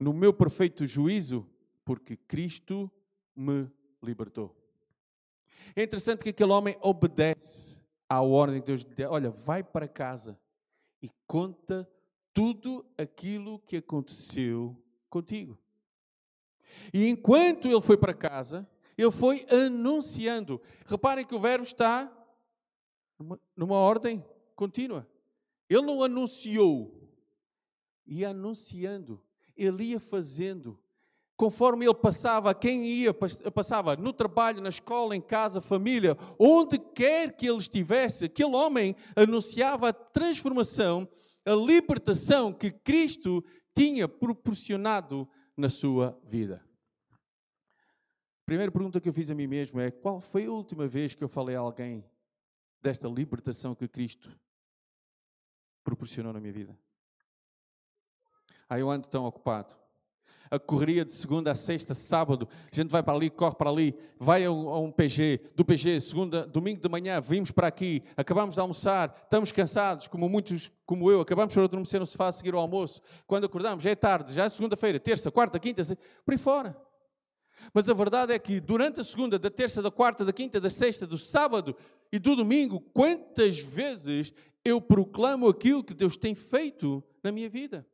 no 0.00 0.12
meu 0.12 0.32
perfeito 0.32 0.84
juízo? 0.84 1.46
Porque 1.84 2.16
Cristo 2.16 2.90
me 3.34 3.70
libertou. 4.02 4.56
É 5.74 5.82
interessante 5.82 6.22
que 6.22 6.30
aquele 6.30 6.52
homem 6.52 6.76
obedece 6.80 7.80
à 8.08 8.20
ordem 8.20 8.60
que 8.60 8.66
Deus 8.66 8.82
lhe. 8.82 9.04
Olha, 9.04 9.30
vai 9.30 9.62
para 9.62 9.86
casa 9.86 10.38
e 11.02 11.10
conta 11.26 11.88
tudo 12.32 12.84
aquilo 12.98 13.58
que 13.60 13.76
aconteceu 13.76 14.76
contigo. 15.08 15.58
E 16.92 17.08
enquanto 17.08 17.68
ele 17.68 17.80
foi 17.80 17.96
para 17.96 18.14
casa, 18.14 18.68
ele 18.96 19.10
foi 19.10 19.46
anunciando. 19.50 20.60
Reparem 20.86 21.26
que 21.26 21.34
o 21.34 21.40
verbo 21.40 21.64
está 21.64 22.10
numa, 23.18 23.40
numa 23.56 23.76
ordem 23.76 24.24
contínua. 24.54 25.08
Ele 25.68 25.82
não 25.82 26.02
anunciou, 26.02 27.08
ia 28.06 28.30
anunciando, 28.30 29.22
ele 29.56 29.84
ia 29.84 30.00
fazendo. 30.00 30.78
Conforme 31.40 31.86
ele 31.86 31.94
passava, 31.94 32.54
quem 32.54 32.84
ia, 32.84 33.14
passava 33.14 33.96
no 33.96 34.12
trabalho, 34.12 34.60
na 34.60 34.68
escola, 34.68 35.16
em 35.16 35.22
casa, 35.22 35.58
família, 35.58 36.14
onde 36.38 36.78
quer 36.78 37.34
que 37.34 37.48
ele 37.48 37.56
estivesse, 37.56 38.26
aquele 38.26 38.54
homem 38.54 38.94
anunciava 39.16 39.88
a 39.88 39.92
transformação 39.94 41.08
a 41.46 41.52
libertação 41.52 42.52
que 42.52 42.70
Cristo 42.70 43.42
tinha 43.74 44.06
proporcionado 44.06 45.26
na 45.56 45.70
sua 45.70 46.20
vida. 46.28 46.62
A 47.10 48.44
primeira 48.44 48.70
pergunta 48.70 49.00
que 49.00 49.08
eu 49.08 49.12
fiz 49.14 49.30
a 49.30 49.34
mim 49.34 49.46
mesmo 49.46 49.80
é: 49.80 49.90
qual 49.90 50.20
foi 50.20 50.44
a 50.44 50.52
última 50.52 50.86
vez 50.86 51.14
que 51.14 51.24
eu 51.24 51.28
falei 51.30 51.56
a 51.56 51.60
alguém 51.60 52.04
desta 52.82 53.08
libertação 53.08 53.74
que 53.74 53.88
Cristo 53.88 54.30
proporcionou 55.82 56.34
na 56.34 56.40
minha 56.40 56.52
vida? 56.52 56.78
Aí 58.68 58.82
eu 58.82 58.90
ando 58.90 59.08
tão 59.08 59.24
ocupado 59.24 59.74
a 60.50 60.58
correria 60.58 61.04
de 61.04 61.14
segunda 61.14 61.52
a 61.52 61.54
sexta, 61.54 61.94
sábado, 61.94 62.48
a 62.70 62.74
gente 62.74 62.90
vai 62.90 63.02
para 63.02 63.14
ali, 63.14 63.30
corre 63.30 63.54
para 63.54 63.70
ali, 63.70 63.94
vai 64.18 64.44
a 64.44 64.50
um, 64.50 64.68
a 64.68 64.80
um 64.80 64.90
PG, 64.90 65.52
do 65.54 65.64
PG, 65.64 66.00
segunda, 66.00 66.44
domingo 66.44 66.80
de 66.80 66.88
manhã, 66.88 67.20
vimos 67.20 67.52
para 67.52 67.68
aqui, 67.68 68.02
acabamos 68.16 68.56
de 68.56 68.60
almoçar, 68.60 69.14
estamos 69.22 69.52
cansados, 69.52 70.08
como 70.08 70.28
muitos, 70.28 70.72
como 70.84 71.10
eu, 71.10 71.20
acabamos 71.20 71.54
por 71.54 71.62
adormecer 71.62 72.00
no 72.00 72.06
sofá 72.06 72.28
a 72.28 72.32
seguir 72.32 72.54
ao 72.54 72.60
almoço, 72.60 73.00
quando 73.26 73.44
acordamos 73.44 73.84
já 73.84 73.90
é 73.90 73.94
tarde, 73.94 74.34
já 74.34 74.44
é 74.44 74.48
segunda-feira, 74.48 74.98
terça, 74.98 75.30
quarta, 75.30 75.58
quinta, 75.60 75.82
por 76.24 76.32
aí 76.32 76.38
fora. 76.38 76.76
Mas 77.72 77.88
a 77.88 77.94
verdade 77.94 78.32
é 78.32 78.38
que 78.38 78.58
durante 78.58 79.00
a 79.00 79.04
segunda, 79.04 79.38
da 79.38 79.50
terça, 79.50 79.80
da 79.80 79.90
quarta, 79.90 80.24
da 80.24 80.32
quinta, 80.32 80.60
da 80.60 80.70
sexta, 80.70 81.06
do 81.06 81.18
sábado 81.18 81.76
e 82.10 82.18
do 82.18 82.34
domingo, 82.34 82.80
quantas 82.92 83.60
vezes 83.60 84.32
eu 84.64 84.80
proclamo 84.80 85.48
aquilo 85.48 85.84
que 85.84 85.94
Deus 85.94 86.16
tem 86.16 86.34
feito 86.34 87.04
na 87.22 87.30
minha 87.30 87.48
vida? 87.48 87.86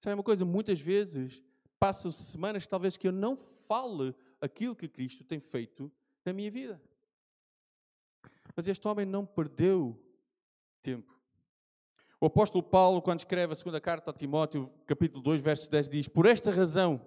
Sabe 0.00 0.14
uma 0.14 0.22
coisa? 0.22 0.44
Muitas 0.44 0.80
vezes 0.80 1.42
passam 1.84 2.10
semanas 2.10 2.66
talvez 2.66 2.96
que 2.96 3.06
eu 3.06 3.12
não 3.12 3.36
fale 3.36 4.14
aquilo 4.40 4.74
que 4.74 4.88
Cristo 4.88 5.22
tem 5.22 5.38
feito 5.38 5.92
na 6.24 6.32
minha 6.32 6.50
vida. 6.50 6.80
Mas 8.56 8.66
este 8.66 8.88
homem 8.88 9.04
não 9.04 9.26
perdeu 9.26 10.02
tempo. 10.82 11.14
O 12.18 12.24
apóstolo 12.24 12.62
Paulo, 12.64 13.02
quando 13.02 13.18
escreve 13.18 13.52
a 13.52 13.54
segunda 13.54 13.82
carta 13.82 14.10
a 14.10 14.14
Timóteo, 14.14 14.72
capítulo 14.86 15.22
2, 15.22 15.42
verso 15.42 15.70
10, 15.70 15.88
diz: 15.90 16.08
Por 16.08 16.24
esta 16.24 16.50
razão, 16.50 16.98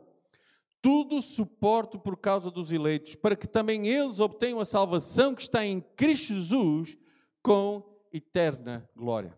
tudo 0.79 1.23
suporto 1.23 1.97
por 1.97 2.15
causa 2.15 2.51
dos 2.51 2.71
eleitos, 2.71 3.15
para 3.15 3.35
que 3.35 3.47
também 3.47 3.87
eles 3.87 4.19
obtenham 4.19 4.59
a 4.59 4.65
salvação 4.65 5.33
que 5.33 5.41
está 5.41 5.65
em 5.65 5.81
Cristo 5.81 6.35
Jesus 6.35 6.99
com 7.41 7.83
eterna 8.13 8.87
glória. 8.95 9.35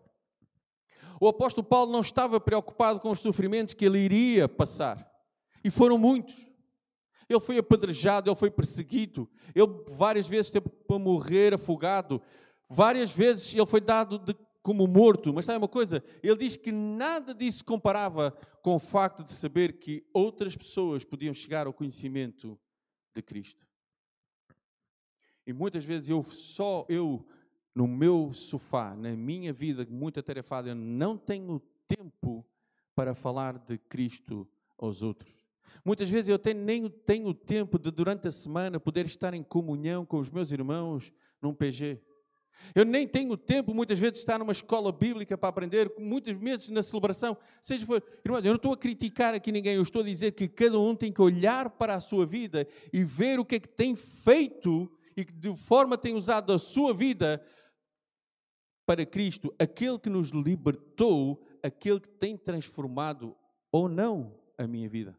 O 1.18 1.26
apóstolo 1.26 1.66
Paulo 1.66 1.90
não 1.90 2.02
estava 2.02 2.38
preocupado 2.38 3.00
com 3.00 3.10
os 3.10 3.20
sofrimentos 3.20 3.72
que 3.72 3.86
ele 3.86 4.00
iria 4.00 4.46
passar. 4.46 5.09
E 5.62 5.70
foram 5.70 5.98
muitos. 5.98 6.50
Ele 7.28 7.40
foi 7.40 7.58
apedrejado, 7.58 8.28
ele 8.28 8.36
foi 8.36 8.50
perseguido, 8.50 9.30
ele 9.54 9.68
várias 9.90 10.26
vezes 10.26 10.50
teve 10.50 10.68
para 10.68 10.98
morrer 10.98 11.54
afogado, 11.54 12.20
várias 12.68 13.12
vezes 13.12 13.54
ele 13.54 13.66
foi 13.66 13.80
dado 13.80 14.18
de, 14.18 14.34
como 14.62 14.86
morto. 14.86 15.32
Mas 15.32 15.46
sabe 15.46 15.58
uma 15.58 15.68
coisa? 15.68 16.02
Ele 16.22 16.36
diz 16.36 16.56
que 16.56 16.72
nada 16.72 17.32
disso 17.32 17.64
comparava 17.64 18.32
com 18.62 18.74
o 18.74 18.80
facto 18.80 19.22
de 19.22 19.32
saber 19.32 19.78
que 19.78 20.04
outras 20.12 20.56
pessoas 20.56 21.04
podiam 21.04 21.32
chegar 21.32 21.68
ao 21.68 21.72
conhecimento 21.72 22.58
de 23.14 23.22
Cristo. 23.22 23.64
E 25.46 25.52
muitas 25.52 25.84
vezes 25.84 26.08
eu 26.08 26.22
só, 26.22 26.84
eu, 26.88 27.26
no 27.74 27.86
meu 27.86 28.32
sofá, 28.32 28.94
na 28.96 29.16
minha 29.16 29.52
vida 29.52 29.86
muito 29.88 30.18
atarefada, 30.20 30.68
eu 30.68 30.74
não 30.74 31.16
tenho 31.16 31.60
tempo 31.86 32.44
para 32.94 33.14
falar 33.14 33.58
de 33.58 33.78
Cristo 33.78 34.48
aos 34.76 35.02
outros. 35.02 35.39
Muitas 35.84 36.08
vezes 36.08 36.28
eu 36.28 36.38
tenho, 36.38 36.60
nem 36.60 36.88
tenho 36.88 37.32
tempo 37.32 37.78
de, 37.78 37.90
durante 37.90 38.28
a 38.28 38.32
semana, 38.32 38.78
poder 38.78 39.06
estar 39.06 39.34
em 39.34 39.42
comunhão 39.42 40.04
com 40.04 40.18
os 40.18 40.28
meus 40.30 40.52
irmãos 40.52 41.12
num 41.40 41.54
PG. 41.54 42.00
Eu 42.74 42.84
nem 42.84 43.06
tenho 43.06 43.36
tempo, 43.36 43.74
muitas 43.74 43.98
vezes, 43.98 44.14
de 44.14 44.18
estar 44.20 44.38
numa 44.38 44.52
escola 44.52 44.92
bíblica 44.92 45.36
para 45.36 45.48
aprender, 45.48 45.92
muitas 45.98 46.36
vezes 46.36 46.68
na 46.68 46.82
celebração. 46.82 47.36
Seja 47.62 47.86
for, 47.86 48.02
irmãos, 48.24 48.44
eu 48.44 48.50
não 48.50 48.56
estou 48.56 48.72
a 48.72 48.76
criticar 48.76 49.34
aqui 49.34 49.50
ninguém, 49.50 49.74
eu 49.74 49.82
estou 49.82 50.02
a 50.02 50.04
dizer 50.04 50.32
que 50.32 50.46
cada 50.46 50.78
um 50.78 50.94
tem 50.94 51.12
que 51.12 51.22
olhar 51.22 51.70
para 51.70 51.94
a 51.94 52.00
sua 52.00 52.26
vida 52.26 52.66
e 52.92 53.02
ver 53.02 53.40
o 53.40 53.44
que 53.44 53.56
é 53.56 53.60
que 53.60 53.68
tem 53.68 53.96
feito 53.96 54.90
e 55.16 55.24
de 55.24 55.56
forma 55.56 55.98
tem 55.98 56.14
usado 56.14 56.52
a 56.52 56.58
sua 56.58 56.94
vida 56.94 57.42
para 58.86 59.06
Cristo, 59.06 59.54
aquele 59.58 59.98
que 59.98 60.10
nos 60.10 60.30
libertou, 60.30 61.42
aquele 61.62 62.00
que 62.00 62.08
tem 62.08 62.36
transformado 62.36 63.36
ou 63.70 63.88
não 63.88 64.36
a 64.58 64.66
minha 64.66 64.88
vida. 64.88 65.16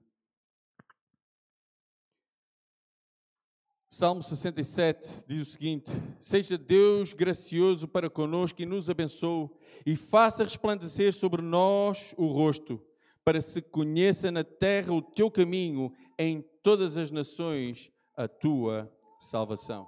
Salmo 4.01 4.23
67 4.23 5.25
diz 5.27 5.47
o 5.47 5.51
seguinte: 5.51 5.91
Seja 6.19 6.57
Deus 6.57 7.13
gracioso 7.13 7.87
para 7.87 8.09
conosco 8.09 8.59
e 8.59 8.65
nos 8.65 8.89
abençoe, 8.89 9.47
e 9.85 9.95
faça 9.95 10.43
resplandecer 10.43 11.13
sobre 11.13 11.43
nós 11.43 12.11
o 12.17 12.25
rosto, 12.25 12.83
para 13.23 13.39
se 13.41 13.61
conheça 13.61 14.31
na 14.31 14.43
terra 14.43 14.91
o 14.91 15.03
teu 15.03 15.29
caminho, 15.29 15.93
em 16.17 16.41
todas 16.63 16.97
as 16.97 17.11
nações 17.11 17.91
a 18.17 18.27
tua 18.27 18.91
salvação. 19.19 19.87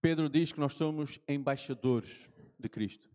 Pedro 0.00 0.28
diz 0.28 0.52
que 0.52 0.60
nós 0.60 0.74
somos 0.74 1.18
embaixadores 1.26 2.30
de 2.56 2.68
Cristo. 2.68 3.10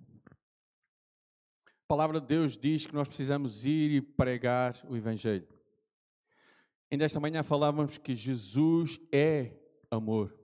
A 1.86 1.88
palavra 1.88 2.20
de 2.20 2.26
Deus 2.26 2.58
diz 2.58 2.88
que 2.88 2.96
nós 2.96 3.08
precisamos 3.08 3.64
ir 3.64 3.92
e 3.92 4.02
pregar 4.02 4.76
o 4.90 4.98
Evangelho. 4.98 5.48
Ainda 6.92 7.06
esta 7.06 7.20
manhã 7.20 7.44
falávamos 7.44 8.00
que 8.00 8.16
Jesus 8.16 9.00
é 9.12 9.52
amor. 9.92 10.36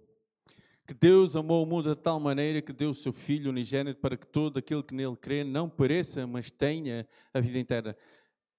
Que 0.85 0.93
Deus 0.93 1.35
amou 1.35 1.63
o 1.63 1.65
mundo 1.65 1.95
de 1.95 1.99
tal 1.99 2.19
maneira 2.19 2.61
que 2.61 2.71
deu 2.71 2.91
o 2.91 2.95
seu 2.95 3.11
Filho 3.11 3.49
unigênito 3.49 3.99
para 3.99 4.15
que 4.15 4.27
todo 4.27 4.59
aquele 4.59 4.83
que 4.83 4.93
nele 4.93 5.15
crê 5.15 5.43
não 5.43 5.67
pereça, 5.67 6.27
mas 6.27 6.51
tenha 6.51 7.07
a 7.33 7.39
vida 7.39 7.57
inteira. 7.57 7.97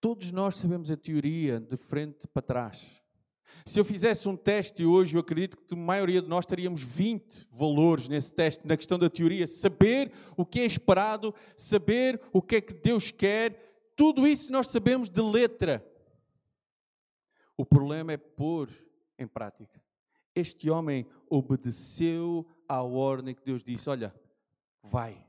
Todos 0.00 0.32
nós 0.32 0.56
sabemos 0.56 0.90
a 0.90 0.96
teoria 0.96 1.60
de 1.60 1.76
frente 1.76 2.26
para 2.26 2.42
trás. 2.42 3.01
Se 3.64 3.78
eu 3.78 3.84
fizesse 3.84 4.28
um 4.28 4.36
teste 4.36 4.84
hoje, 4.84 5.16
eu 5.16 5.20
acredito 5.20 5.56
que 5.56 5.74
a 5.74 5.76
maioria 5.76 6.20
de 6.20 6.28
nós 6.28 6.44
teríamos 6.44 6.82
20 6.82 7.46
valores 7.50 8.08
nesse 8.08 8.32
teste, 8.32 8.66
na 8.66 8.76
questão 8.76 8.98
da 8.98 9.08
teoria. 9.08 9.46
Saber 9.46 10.12
o 10.36 10.44
que 10.44 10.60
é 10.60 10.64
esperado, 10.64 11.34
saber 11.56 12.20
o 12.32 12.42
que 12.42 12.56
é 12.56 12.60
que 12.60 12.74
Deus 12.74 13.10
quer, 13.10 13.92
tudo 13.96 14.26
isso 14.26 14.50
nós 14.50 14.66
sabemos 14.66 15.08
de 15.08 15.22
letra. 15.22 15.86
O 17.56 17.64
problema 17.64 18.12
é 18.12 18.16
pôr 18.16 18.68
em 19.18 19.26
prática. 19.26 19.80
Este 20.34 20.70
homem 20.70 21.06
obedeceu 21.28 22.46
à 22.68 22.82
ordem 22.82 23.34
que 23.34 23.44
Deus 23.44 23.62
disse: 23.62 23.88
Olha, 23.88 24.14
vai, 24.82 25.24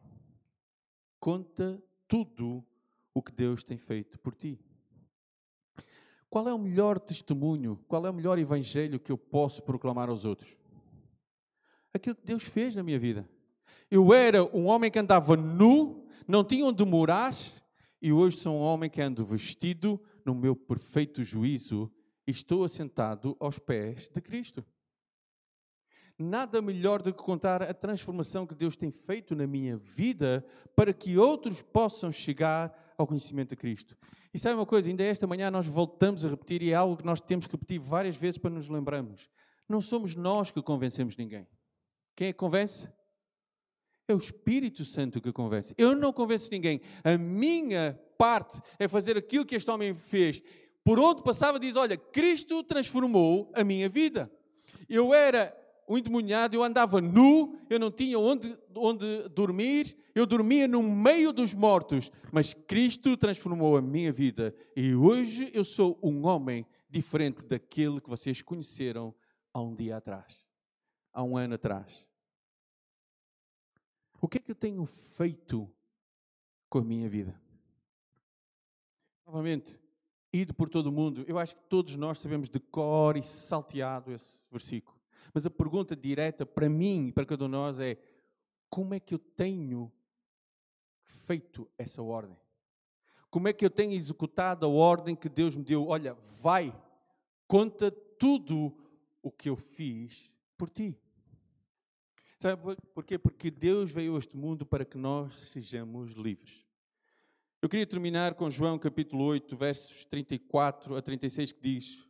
conta 1.19 1.82
tudo 2.08 2.65
o 3.13 3.22
que 3.22 3.32
Deus 3.32 3.63
tem 3.63 3.78
feito 3.78 4.17
por 4.19 4.34
ti. 4.34 4.60
Qual 6.34 6.50
é 6.50 6.52
o 6.52 6.58
melhor 6.58 7.00
testemunho? 7.00 7.80
Qual 7.88 8.08
é 8.08 8.10
o 8.10 8.13
melhor 8.13 8.39
evangelho 8.39 9.00
que 9.00 9.12
eu 9.12 9.17
posso 9.19 9.62
proclamar 9.62 10.10
aos 10.10 10.26
outros? 10.26 10.50
Aquilo 11.93 12.15
que 12.15 12.26
Deus 12.26 12.41
fez 12.41 12.74
na 12.74 12.82
minha 12.82 12.98
vida. 12.98 13.30
Eu 13.91 14.12
era 14.12 14.43
um 14.43 14.65
homem 14.65 14.89
que 14.89 14.98
andava 14.98 15.38
nu, 15.38 16.08
não 16.28 16.43
tinha 16.43 16.65
onde 16.65 16.84
morar, 16.84 17.36
e 18.02 18.12
hoje 18.12 18.39
sou 18.39 18.56
um 18.56 18.62
homem 18.62 18.89
que 18.89 19.00
ando 19.00 19.24
vestido 19.24 20.02
no 20.26 20.34
meu 20.34 20.56
perfeito 20.56 21.24
juízo 21.24 21.91
e 22.26 22.32
estou 22.32 22.63
assentado 22.63 23.38
aos 23.39 23.60
pés 23.60 24.10
de 24.12 24.19
Cristo. 24.19 24.65
Nada 26.17 26.63
melhor 26.63 27.04
do 27.04 27.13
que 27.13 27.24
contar 27.24 27.62
a 27.62 27.76
transformação 27.76 28.48
que 28.48 28.56
Deus 28.56 28.76
tem 28.76 28.89
feito 28.89 29.36
na 29.36 29.46
minha 29.46 29.78
vida 29.78 30.43
para 30.76 30.93
que 30.93 31.15
outros 31.15 31.62
possam 31.62 32.12
chegar 32.12 32.96
ao 32.98 33.06
conhecimento 33.06 33.50
de 33.50 33.56
Cristo. 33.56 33.96
E 34.34 34.39
sabe 34.39 34.56
uma 34.56 34.65
coisa? 34.65 34.89
Ainda 34.89 35.04
esta 35.04 35.28
manhã 35.28 35.52
nós 35.52 35.67
voltamos 35.67 36.26
a 36.26 36.30
repetir 36.30 36.63
e 36.63 36.72
é 36.72 36.76
algo 36.76 36.98
que 36.98 37.06
nós 37.06 37.22
temos 37.22 37.46
que 37.46 37.52
repetir 37.52 37.80
várias 37.80 38.15
vezes 38.15 38.39
para 38.39 38.50
nos 38.50 38.67
lembrarmos. 38.67 39.30
Não 39.69 39.80
somos 39.80 40.15
nós 40.15 40.50
que 40.50 40.62
convencemos 40.62 41.15
ninguém. 41.15 41.48
Quem 42.15 42.28
é 42.30 42.34
que 42.34 42.39
convence? 42.39 42.89
É 44.08 44.13
o 44.13 44.17
Espírito 44.17 44.84
Santo 44.84 45.22
que 45.22 45.32
convence. 45.32 45.74
Eu 45.78 45.96
não 45.96 46.12
convenço 46.12 46.50
ninguém. 46.52 46.82
A 47.04 47.17
minha 47.17 48.00
parte 48.17 48.60
é 48.80 48.88
fazer 48.88 49.17
aquilo 49.17 49.46
que 49.46 49.56
este 49.56 49.69
homem 49.69 49.93
fez. 49.93 50.41
Por 50.84 51.00
onde 51.00 51.24
passava, 51.24 51.60
diz: 51.60 51.76
Olha, 51.76 51.96
Cristo 51.96 52.63
transformou 52.63 53.52
a 53.56 53.63
minha 53.63 53.88
vida. 53.88 54.32
Eu 54.89 55.13
era 55.13 55.56
um 55.94 55.98
endemoniado, 55.98 56.56
eu 56.56 56.64
andava 56.64 57.00
nu, 57.00 57.56
eu 57.70 57.80
não 57.80 57.92
tinha 57.92 58.18
onde, 58.18 58.58
onde 58.76 59.30
dormir, 59.30 59.96
eu 60.16 60.26
dormia 60.26 60.68
no 60.68 60.82
meio 60.82 61.32
dos 61.32 61.54
mortos, 61.54 62.12
mas 62.32 62.54
Cristo 62.54 63.16
transformou 63.16 63.78
a 63.78 63.82
minha 63.82 64.12
vida 64.12 64.56
e 64.76 64.96
hoje 64.96 65.52
eu 65.54 65.64
sou 65.64 66.00
um 66.02 66.26
homem 66.26 66.66
diferente 66.90 67.44
daquele 67.44 68.02
que 68.02 68.10
vocês 68.10 68.42
conheceram 68.42 69.14
há 69.54 69.62
um 69.62 69.76
dia 69.76 69.98
atrás, 69.98 70.44
há 71.14 71.24
um 71.24 71.38
ano 71.38 71.54
atrás. 71.54 72.08
O 74.20 74.28
que 74.28 74.40
é 74.40 74.42
que 74.42 74.52
eu 74.52 74.56
tenho 74.56 74.84
feito 74.86 75.70
com 76.70 76.80
a 76.80 76.84
minha 76.84 77.08
vida? 77.08 77.40
Novamente, 79.28 79.80
ido 80.32 80.56
por 80.56 80.70
todo 80.70 80.88
o 80.88 80.92
mundo, 80.92 81.24
eu 81.28 81.38
acho 81.38 81.54
que 81.54 81.62
todos 81.62 81.96
nós 81.96 82.18
sabemos 82.18 82.50
de 82.50 82.60
cor 82.60 83.16
e 83.16 83.22
salteado 83.22 84.12
esse 84.12 84.42
versículo. 84.52 84.93
Mas 85.34 85.46
a 85.46 85.50
pergunta 85.50 85.96
direta 85.96 86.46
para 86.46 86.69
mim 86.69 87.08
e 87.08 87.12
para 87.12 87.26
cada 87.26 87.46
um 87.46 87.48
de 87.48 87.52
nós 87.52 87.80
é: 87.80 87.98
como 88.69 88.93
é 88.93 89.00
que 89.00 89.13
eu 89.13 89.19
tenho 89.19 89.91
feito 91.04 91.69
essa 91.78 92.02
ordem? 92.02 92.38
Como 93.30 93.48
é 93.48 93.54
que 93.54 93.65
eu 93.65 93.69
tenho 93.69 93.93
executado 93.93 94.65
a 94.65 94.69
ordem 94.69 95.15
que 95.15 95.28
Deus 95.28 95.56
me 95.56 95.63
deu? 95.63 95.88
Olha, 95.88 96.13
vai, 96.39 96.72
conta 97.48 97.89
tudo 97.89 98.78
o 99.24 99.32
que 99.32 99.50
eu 99.50 99.56
fiz 99.56 100.32
por 100.56 100.69
ti. 100.69 100.96
Sabe 102.38 102.76
porquê? 102.93 103.17
Porque 103.17 103.50
Deus 103.50 103.89
veio 103.89 104.15
a 104.15 104.19
este 104.19 104.38
mundo 104.38 104.65
para 104.65 104.86
que 104.86 104.98
nós 104.98 105.36
sejamos 105.50 106.12
livres. 106.12 106.63
Eu 107.62 107.69
queria 107.69 107.88
terminar 107.88 108.36
com 108.36 108.50
João 108.50 108.78
capítulo 108.78 109.24
8, 109.24 109.56
versos 109.56 110.06
34 110.06 110.98
a 110.98 111.02
36, 111.02 111.54
que 111.54 111.62
diz: 111.62 112.06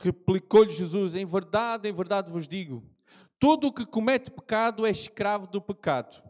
Replicou-lhe 0.00 0.70
Jesus: 0.70 1.14
Em 1.14 1.26
verdade, 1.26 1.88
em 1.88 1.92
verdade 1.92 2.30
vos 2.30 2.48
digo: 2.48 2.82
todo 3.38 3.66
o 3.66 3.72
que 3.72 3.84
comete 3.84 4.30
pecado 4.30 4.86
é 4.86 4.90
escravo 4.90 5.46
do 5.46 5.60
pecado. 5.60 6.22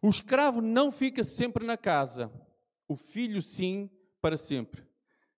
O 0.00 0.08
escravo 0.08 0.60
não 0.62 0.90
fica 0.90 1.22
sempre 1.22 1.64
na 1.64 1.76
casa, 1.76 2.32
o 2.88 2.96
filho 2.96 3.42
sim, 3.42 3.90
para 4.20 4.38
sempre. 4.38 4.82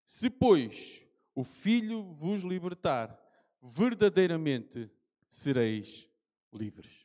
Se, 0.05 0.31
pois, 0.31 1.03
o 1.35 1.43
filho 1.43 2.15
vos 2.15 2.43
libertar, 2.43 3.21
verdadeiramente 3.61 4.89
sereis 5.29 6.09
livres. 6.53 7.05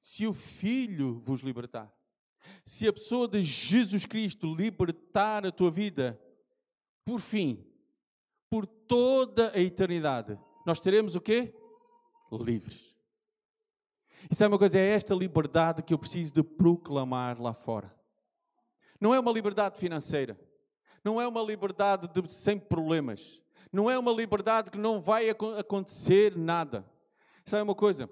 Se 0.00 0.26
o 0.26 0.32
filho 0.32 1.20
vos 1.24 1.40
libertar, 1.42 1.92
se 2.64 2.88
a 2.88 2.92
pessoa 2.92 3.28
de 3.28 3.42
Jesus 3.42 4.06
Cristo 4.06 4.54
libertar 4.54 5.46
a 5.46 5.52
tua 5.52 5.70
vida, 5.70 6.18
por 7.04 7.20
fim, 7.20 7.66
por 8.54 8.66
toda 8.66 9.50
a 9.52 9.58
eternidade. 9.58 10.38
Nós 10.64 10.78
teremos 10.78 11.16
o 11.16 11.20
quê? 11.20 11.52
Livres. 12.30 12.94
E 14.30 14.34
sabe 14.36 14.52
uma 14.52 14.58
coisa? 14.60 14.78
É 14.78 14.90
esta 14.90 15.12
liberdade 15.12 15.82
que 15.82 15.92
eu 15.92 15.98
preciso 15.98 16.32
de 16.32 16.44
proclamar 16.44 17.42
lá 17.42 17.52
fora. 17.52 17.92
Não 19.00 19.12
é 19.12 19.18
uma 19.18 19.32
liberdade 19.32 19.76
financeira. 19.76 20.38
Não 21.02 21.20
é 21.20 21.26
uma 21.26 21.42
liberdade 21.42 22.06
de, 22.06 22.32
sem 22.32 22.56
problemas. 22.56 23.42
Não 23.72 23.90
é 23.90 23.98
uma 23.98 24.12
liberdade 24.12 24.70
que 24.70 24.78
não 24.78 25.00
vai 25.00 25.28
acontecer 25.28 26.38
nada. 26.38 26.88
Sabe 27.44 27.64
uma 27.64 27.74
coisa? 27.74 28.08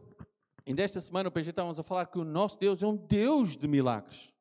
Ainda 0.67 0.83
esta 0.83 1.01
semana, 1.01 1.29
o 1.29 1.33
PG 1.33 1.51
estávamos 1.51 1.79
a 1.79 1.85
falar 1.85 2.07
que 2.07 2.19
o 2.19 2.25
nosso 2.25 2.59
Deus 2.59 2.83
é 2.83 2.87
um 2.89 2.97
Deus 2.97 3.57
de 3.57 3.69
milagres. 3.69 4.32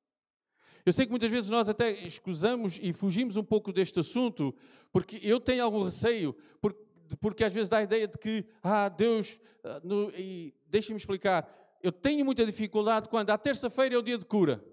Eu 0.85 0.93
sei 0.93 1.05
que 1.05 1.11
muitas 1.11 1.29
vezes 1.29 1.49
nós 1.49 1.69
até 1.69 1.91
escusamos 2.05 2.79
e 2.81 2.93
fugimos 2.93 3.37
um 3.37 3.43
pouco 3.43 3.71
deste 3.71 3.99
assunto, 3.99 4.53
porque 4.91 5.19
eu 5.21 5.39
tenho 5.39 5.63
algum 5.63 5.83
receio, 5.83 6.35
porque, 6.59 6.83
porque 7.19 7.43
às 7.43 7.53
vezes 7.53 7.69
dá 7.69 7.77
a 7.77 7.83
ideia 7.83 8.07
de 8.07 8.17
que, 8.17 8.45
ah, 8.63 8.89
Deus, 8.89 9.39
ah, 9.63 9.81
no, 9.83 10.09
e 10.11 10.53
deixem-me 10.67 10.97
explicar, 10.97 11.77
eu 11.83 11.91
tenho 11.91 12.25
muita 12.25 12.45
dificuldade 12.45 13.09
quando 13.09 13.29
a 13.29 13.37
terça-feira 13.37 13.95
é 13.95 13.97
o 13.97 14.03
dia 14.03 14.17
de 14.17 14.25
cura. 14.25 14.63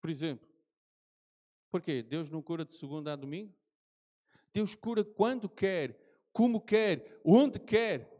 Por 0.00 0.10
exemplo. 0.10 0.46
Porquê? 1.70 2.02
Deus 2.02 2.30
não 2.30 2.42
cura 2.42 2.64
de 2.64 2.74
segunda 2.74 3.12
a 3.12 3.16
domingo? 3.16 3.52
Deus 4.52 4.74
cura 4.74 5.02
quando 5.02 5.48
quer, 5.48 5.98
como 6.32 6.60
quer, 6.60 7.20
onde 7.24 7.58
quer. 7.58 8.13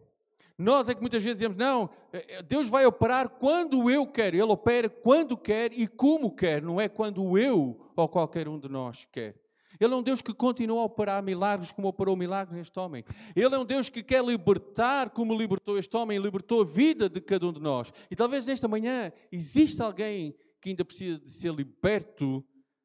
Nós 0.56 0.88
é 0.88 0.94
que 0.94 1.00
muitas 1.00 1.22
vezes 1.22 1.38
dizemos, 1.38 1.56
não, 1.56 1.90
eh, 2.12 2.26
eh, 2.28 2.42
Deus 2.42 2.68
vai 2.68 2.86
operar 2.86 3.28
quando 3.28 3.90
eu 3.90 4.06
quero. 4.06 4.36
Ele 4.36 4.42
opera 4.44 4.88
quando 4.88 5.36
quer 5.36 5.72
e 5.72 5.86
como 5.86 6.34
quer, 6.34 6.62
não 6.62 6.80
é 6.80 6.88
quando 6.88 7.36
eu 7.36 7.90
ou 7.96 8.08
qualquer 8.08 8.48
um 8.48 8.58
de 8.58 8.68
nós 8.68 9.06
quer. 9.10 9.34
Ele 9.80 9.92
é 9.92 9.96
um 9.96 10.02
Deus 10.02 10.22
que 10.22 10.32
continua 10.32 10.82
a 10.82 10.84
operar 10.84 11.22
milagres 11.22 11.72
como 11.72 11.88
operou 11.88 12.16
milagres 12.16 12.56
neste 12.56 12.78
homem. 12.78 13.04
Ele 13.34 13.54
é 13.54 13.58
um 13.58 13.64
Deus 13.64 13.88
que 13.88 14.02
quer 14.02 14.24
libertar 14.24 15.10
como 15.10 15.36
libertou 15.36 15.76
este 15.76 15.96
homem, 15.96 16.18
libertou 16.18 16.62
a 16.62 16.64
vida 16.64 17.08
de 17.08 17.20
cada 17.20 17.46
um 17.46 17.52
de 17.52 17.60
nós. 17.60 17.92
E 18.08 18.14
talvez 18.14 18.46
nesta 18.46 18.68
manhã 18.68 19.12
exista 19.32 19.84
alguém 19.84 20.36
que 20.60 20.68
ainda 20.68 20.84
precisa 20.84 21.18
de 21.18 21.30
ser 21.30 21.52
liberto 21.52 22.44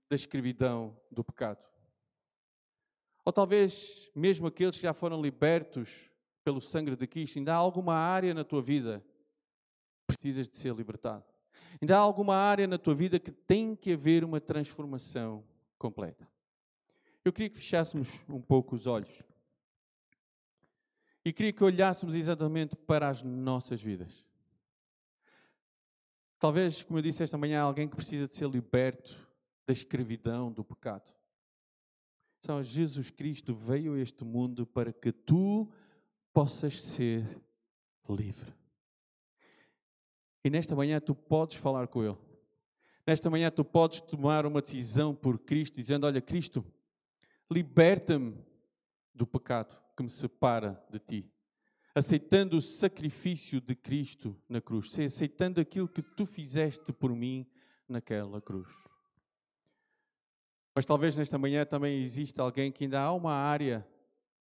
da 0.10 0.16
escravidão 0.16 0.98
do 1.12 1.24
pecado. 1.24 1.64
Ou 3.24 3.32
talvez 3.32 4.10
mesmo 4.16 4.48
aqueles 4.48 4.76
que 4.76 4.82
já 4.82 4.94
foram 4.94 5.22
libertos 5.22 6.09
pelo 6.50 6.60
sangue 6.60 6.96
de 6.96 7.06
Cristo, 7.06 7.38
ainda 7.38 7.54
há 7.54 7.58
alguma 7.58 7.94
área 7.94 8.34
na 8.34 8.44
tua 8.44 8.60
vida 8.60 9.06
que 10.08 10.16
precisas 10.16 10.50
de 10.50 10.58
ser 10.58 10.74
libertado. 10.74 11.24
Ainda 11.80 11.96
há 11.96 12.00
alguma 12.00 12.36
área 12.36 12.66
na 12.66 12.80
tua 12.80 12.96
vida 12.96 13.20
que 13.20 13.30
tem 13.30 13.76
que 13.76 13.94
haver 13.94 14.24
uma 14.24 14.42
transformação 14.42 15.46
completa. 15.78 16.28
Eu 17.24 17.32
queria 17.32 17.52
que 17.52 17.58
fechássemos 17.58 18.10
um 18.28 18.42
pouco 18.42 18.76
os 18.76 18.88
olhos. 18.88 19.22
E 21.24 21.32
queria 21.32 21.54
que 21.54 21.64
olhássemos 21.64 22.16
exatamente 22.16 22.76
para 22.76 23.08
as 23.08 23.22
nossas 23.22 23.80
vidas. 23.80 24.26
Talvez, 26.40 26.82
como 26.82 26.98
eu 26.98 27.04
disse 27.04 27.22
esta 27.22 27.38
manhã, 27.38 27.62
alguém 27.62 27.88
que 27.88 27.96
precisa 27.96 28.28
de 28.28 28.36
ser 28.36 28.50
liberto 28.50 29.16
da 29.68 29.74
escravidão, 29.74 30.52
do 30.52 30.64
pecado. 30.64 31.14
Só 32.42 32.64
Jesus 32.64 33.12
Cristo 33.12 33.54
veio 33.54 33.94
a 33.94 34.00
este 34.00 34.24
mundo 34.24 34.66
para 34.66 34.92
que 34.92 35.12
tu 35.12 35.70
possas 36.34 36.82
ser 36.82 37.26
livre. 38.08 38.54
E 40.44 40.50
nesta 40.50 40.76
manhã 40.76 41.00
tu 41.00 41.14
podes 41.14 41.58
falar 41.58 41.88
com 41.88 42.04
Ele. 42.04 42.18
Nesta 43.06 43.30
manhã 43.30 43.50
tu 43.52 43.66
podes 43.66 44.02
tomar 44.02 44.46
uma 44.46 44.62
decisão 44.62 45.14
por 45.16 45.40
Cristo, 45.40 45.76
dizendo: 45.76 46.06
Olha, 46.06 46.22
Cristo, 46.22 46.64
liberta-me 47.52 48.38
do 49.14 49.26
pecado 49.26 49.80
que 49.96 50.04
me 50.04 50.10
separa 50.10 50.82
de 50.90 51.00
ti. 51.00 51.32
Aceitando 51.94 52.58
o 52.58 52.62
sacrifício 52.62 53.60
de 53.60 53.76
Cristo 53.76 54.40
na 54.48 54.62
cruz, 54.62 54.98
aceitando 55.00 55.60
aquilo 55.60 55.88
que 55.88 56.02
tu 56.02 56.26
fizeste 56.26 56.94
por 56.94 57.14
mim 57.14 57.46
naquela 57.88 58.40
cruz. 58.40 58.70
Mas 60.76 60.86
talvez 60.86 61.18
nesta 61.18 61.38
manhã 61.38 61.66
também 61.66 62.02
exista 62.02 62.42
alguém 62.42 62.72
que 62.72 62.86
ainda 62.86 63.02
há 63.02 63.12
uma 63.12 63.34
área 63.34 63.86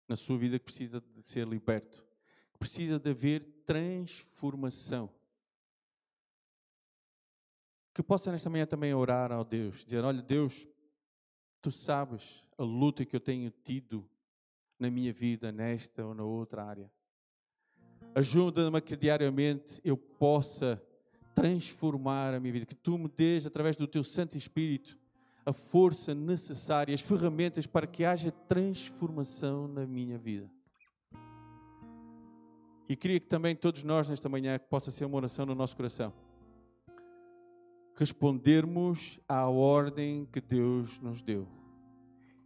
na 0.07 0.15
sua 0.15 0.37
vida 0.37 0.59
que 0.59 0.65
precisa 0.65 1.01
de 1.01 1.27
ser 1.27 1.47
liberto, 1.47 2.05
que 2.51 2.59
precisa 2.59 2.99
de 2.99 3.09
haver 3.09 3.41
transformação. 3.65 5.09
Que 7.93 8.01
possa 8.01 8.31
nesta 8.31 8.49
manhã 8.49 8.65
também 8.65 8.93
orar 8.93 9.31
ao 9.31 9.43
Deus, 9.43 9.85
dizer: 9.85 10.03
Olha, 10.03 10.21
Deus, 10.21 10.67
tu 11.61 11.71
sabes 11.71 12.43
a 12.57 12.63
luta 12.63 13.05
que 13.05 13.15
eu 13.15 13.19
tenho 13.19 13.51
tido 13.63 14.09
na 14.79 14.89
minha 14.89 15.13
vida, 15.13 15.51
nesta 15.51 16.05
ou 16.05 16.13
na 16.13 16.23
outra 16.23 16.63
área. 16.63 16.91
Ajuda-me 18.15 18.77
a 18.77 18.81
que 18.81 18.95
diariamente 18.95 19.79
eu 19.83 19.95
possa 19.95 20.81
transformar 21.33 22.33
a 22.33 22.39
minha 22.39 22.53
vida, 22.53 22.65
que 22.65 22.75
tu 22.75 22.97
me 22.97 23.07
dês, 23.07 23.45
através 23.45 23.75
do 23.75 23.87
teu 23.87 24.03
Santo 24.03 24.37
Espírito, 24.37 24.97
a 25.45 25.51
força 25.51 26.13
necessária, 26.15 26.93
as 26.93 27.01
ferramentas 27.01 27.67
para 27.67 27.85
que 27.85 28.05
haja 28.05 28.31
transformação 28.31 29.67
na 29.67 29.85
minha 29.85 30.17
vida. 30.17 30.49
E 32.87 32.95
queria 32.95 33.19
que 33.19 33.27
também 33.27 33.55
todos 33.55 33.83
nós, 33.83 34.09
nesta 34.09 34.29
manhã, 34.29 34.57
que 34.57 34.67
possa 34.67 34.91
ser 34.91 35.05
uma 35.05 35.17
oração 35.17 35.45
no 35.45 35.55
nosso 35.55 35.75
coração, 35.75 36.13
respondermos 37.95 39.19
à 39.27 39.47
ordem 39.47 40.25
que 40.31 40.41
Deus 40.41 40.99
nos 40.99 41.21
deu, 41.21 41.47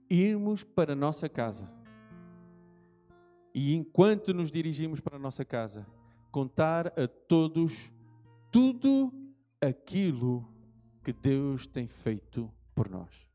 irmos 0.10 0.64
para 0.64 0.93
a 0.93 0.95
nossa 0.95 1.28
casa 1.28 1.68
e, 3.54 3.76
enquanto 3.76 4.34
nos 4.34 4.52
dirigimos 4.52 5.00
para 5.00 5.18
a 5.18 5.20
nossa 5.20 5.43
casa, 5.43 5.86
contar 6.32 6.88
a 7.00 7.08
todos 7.08 7.91
tudo 8.52 9.12
aquilo 9.60 10.48
que 11.04 11.12
Deus 11.12 11.66
tem 11.66 11.88
feito 11.88 12.52
por 12.78 12.88
nós. 12.88 13.28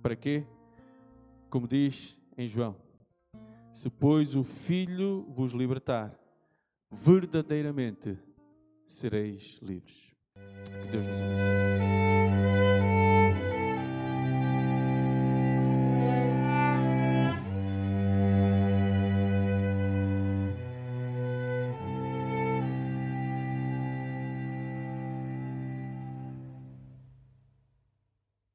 Para 0.00 0.14
quê? 0.14 0.46
Como 1.50 1.66
diz 1.66 2.16
em 2.36 2.46
João: 2.46 2.76
Se, 3.72 3.90
pois, 3.90 4.36
o 4.36 4.44
Filho 4.44 5.26
vos 5.30 5.52
libertar, 5.52 6.16
verdadeiramente 6.88 8.16
sereis 8.86 9.58
livres. 9.60 10.14
Que 10.80 10.88
Deus 10.92 11.08
nos 11.08 11.20
abençoe. 11.20 12.07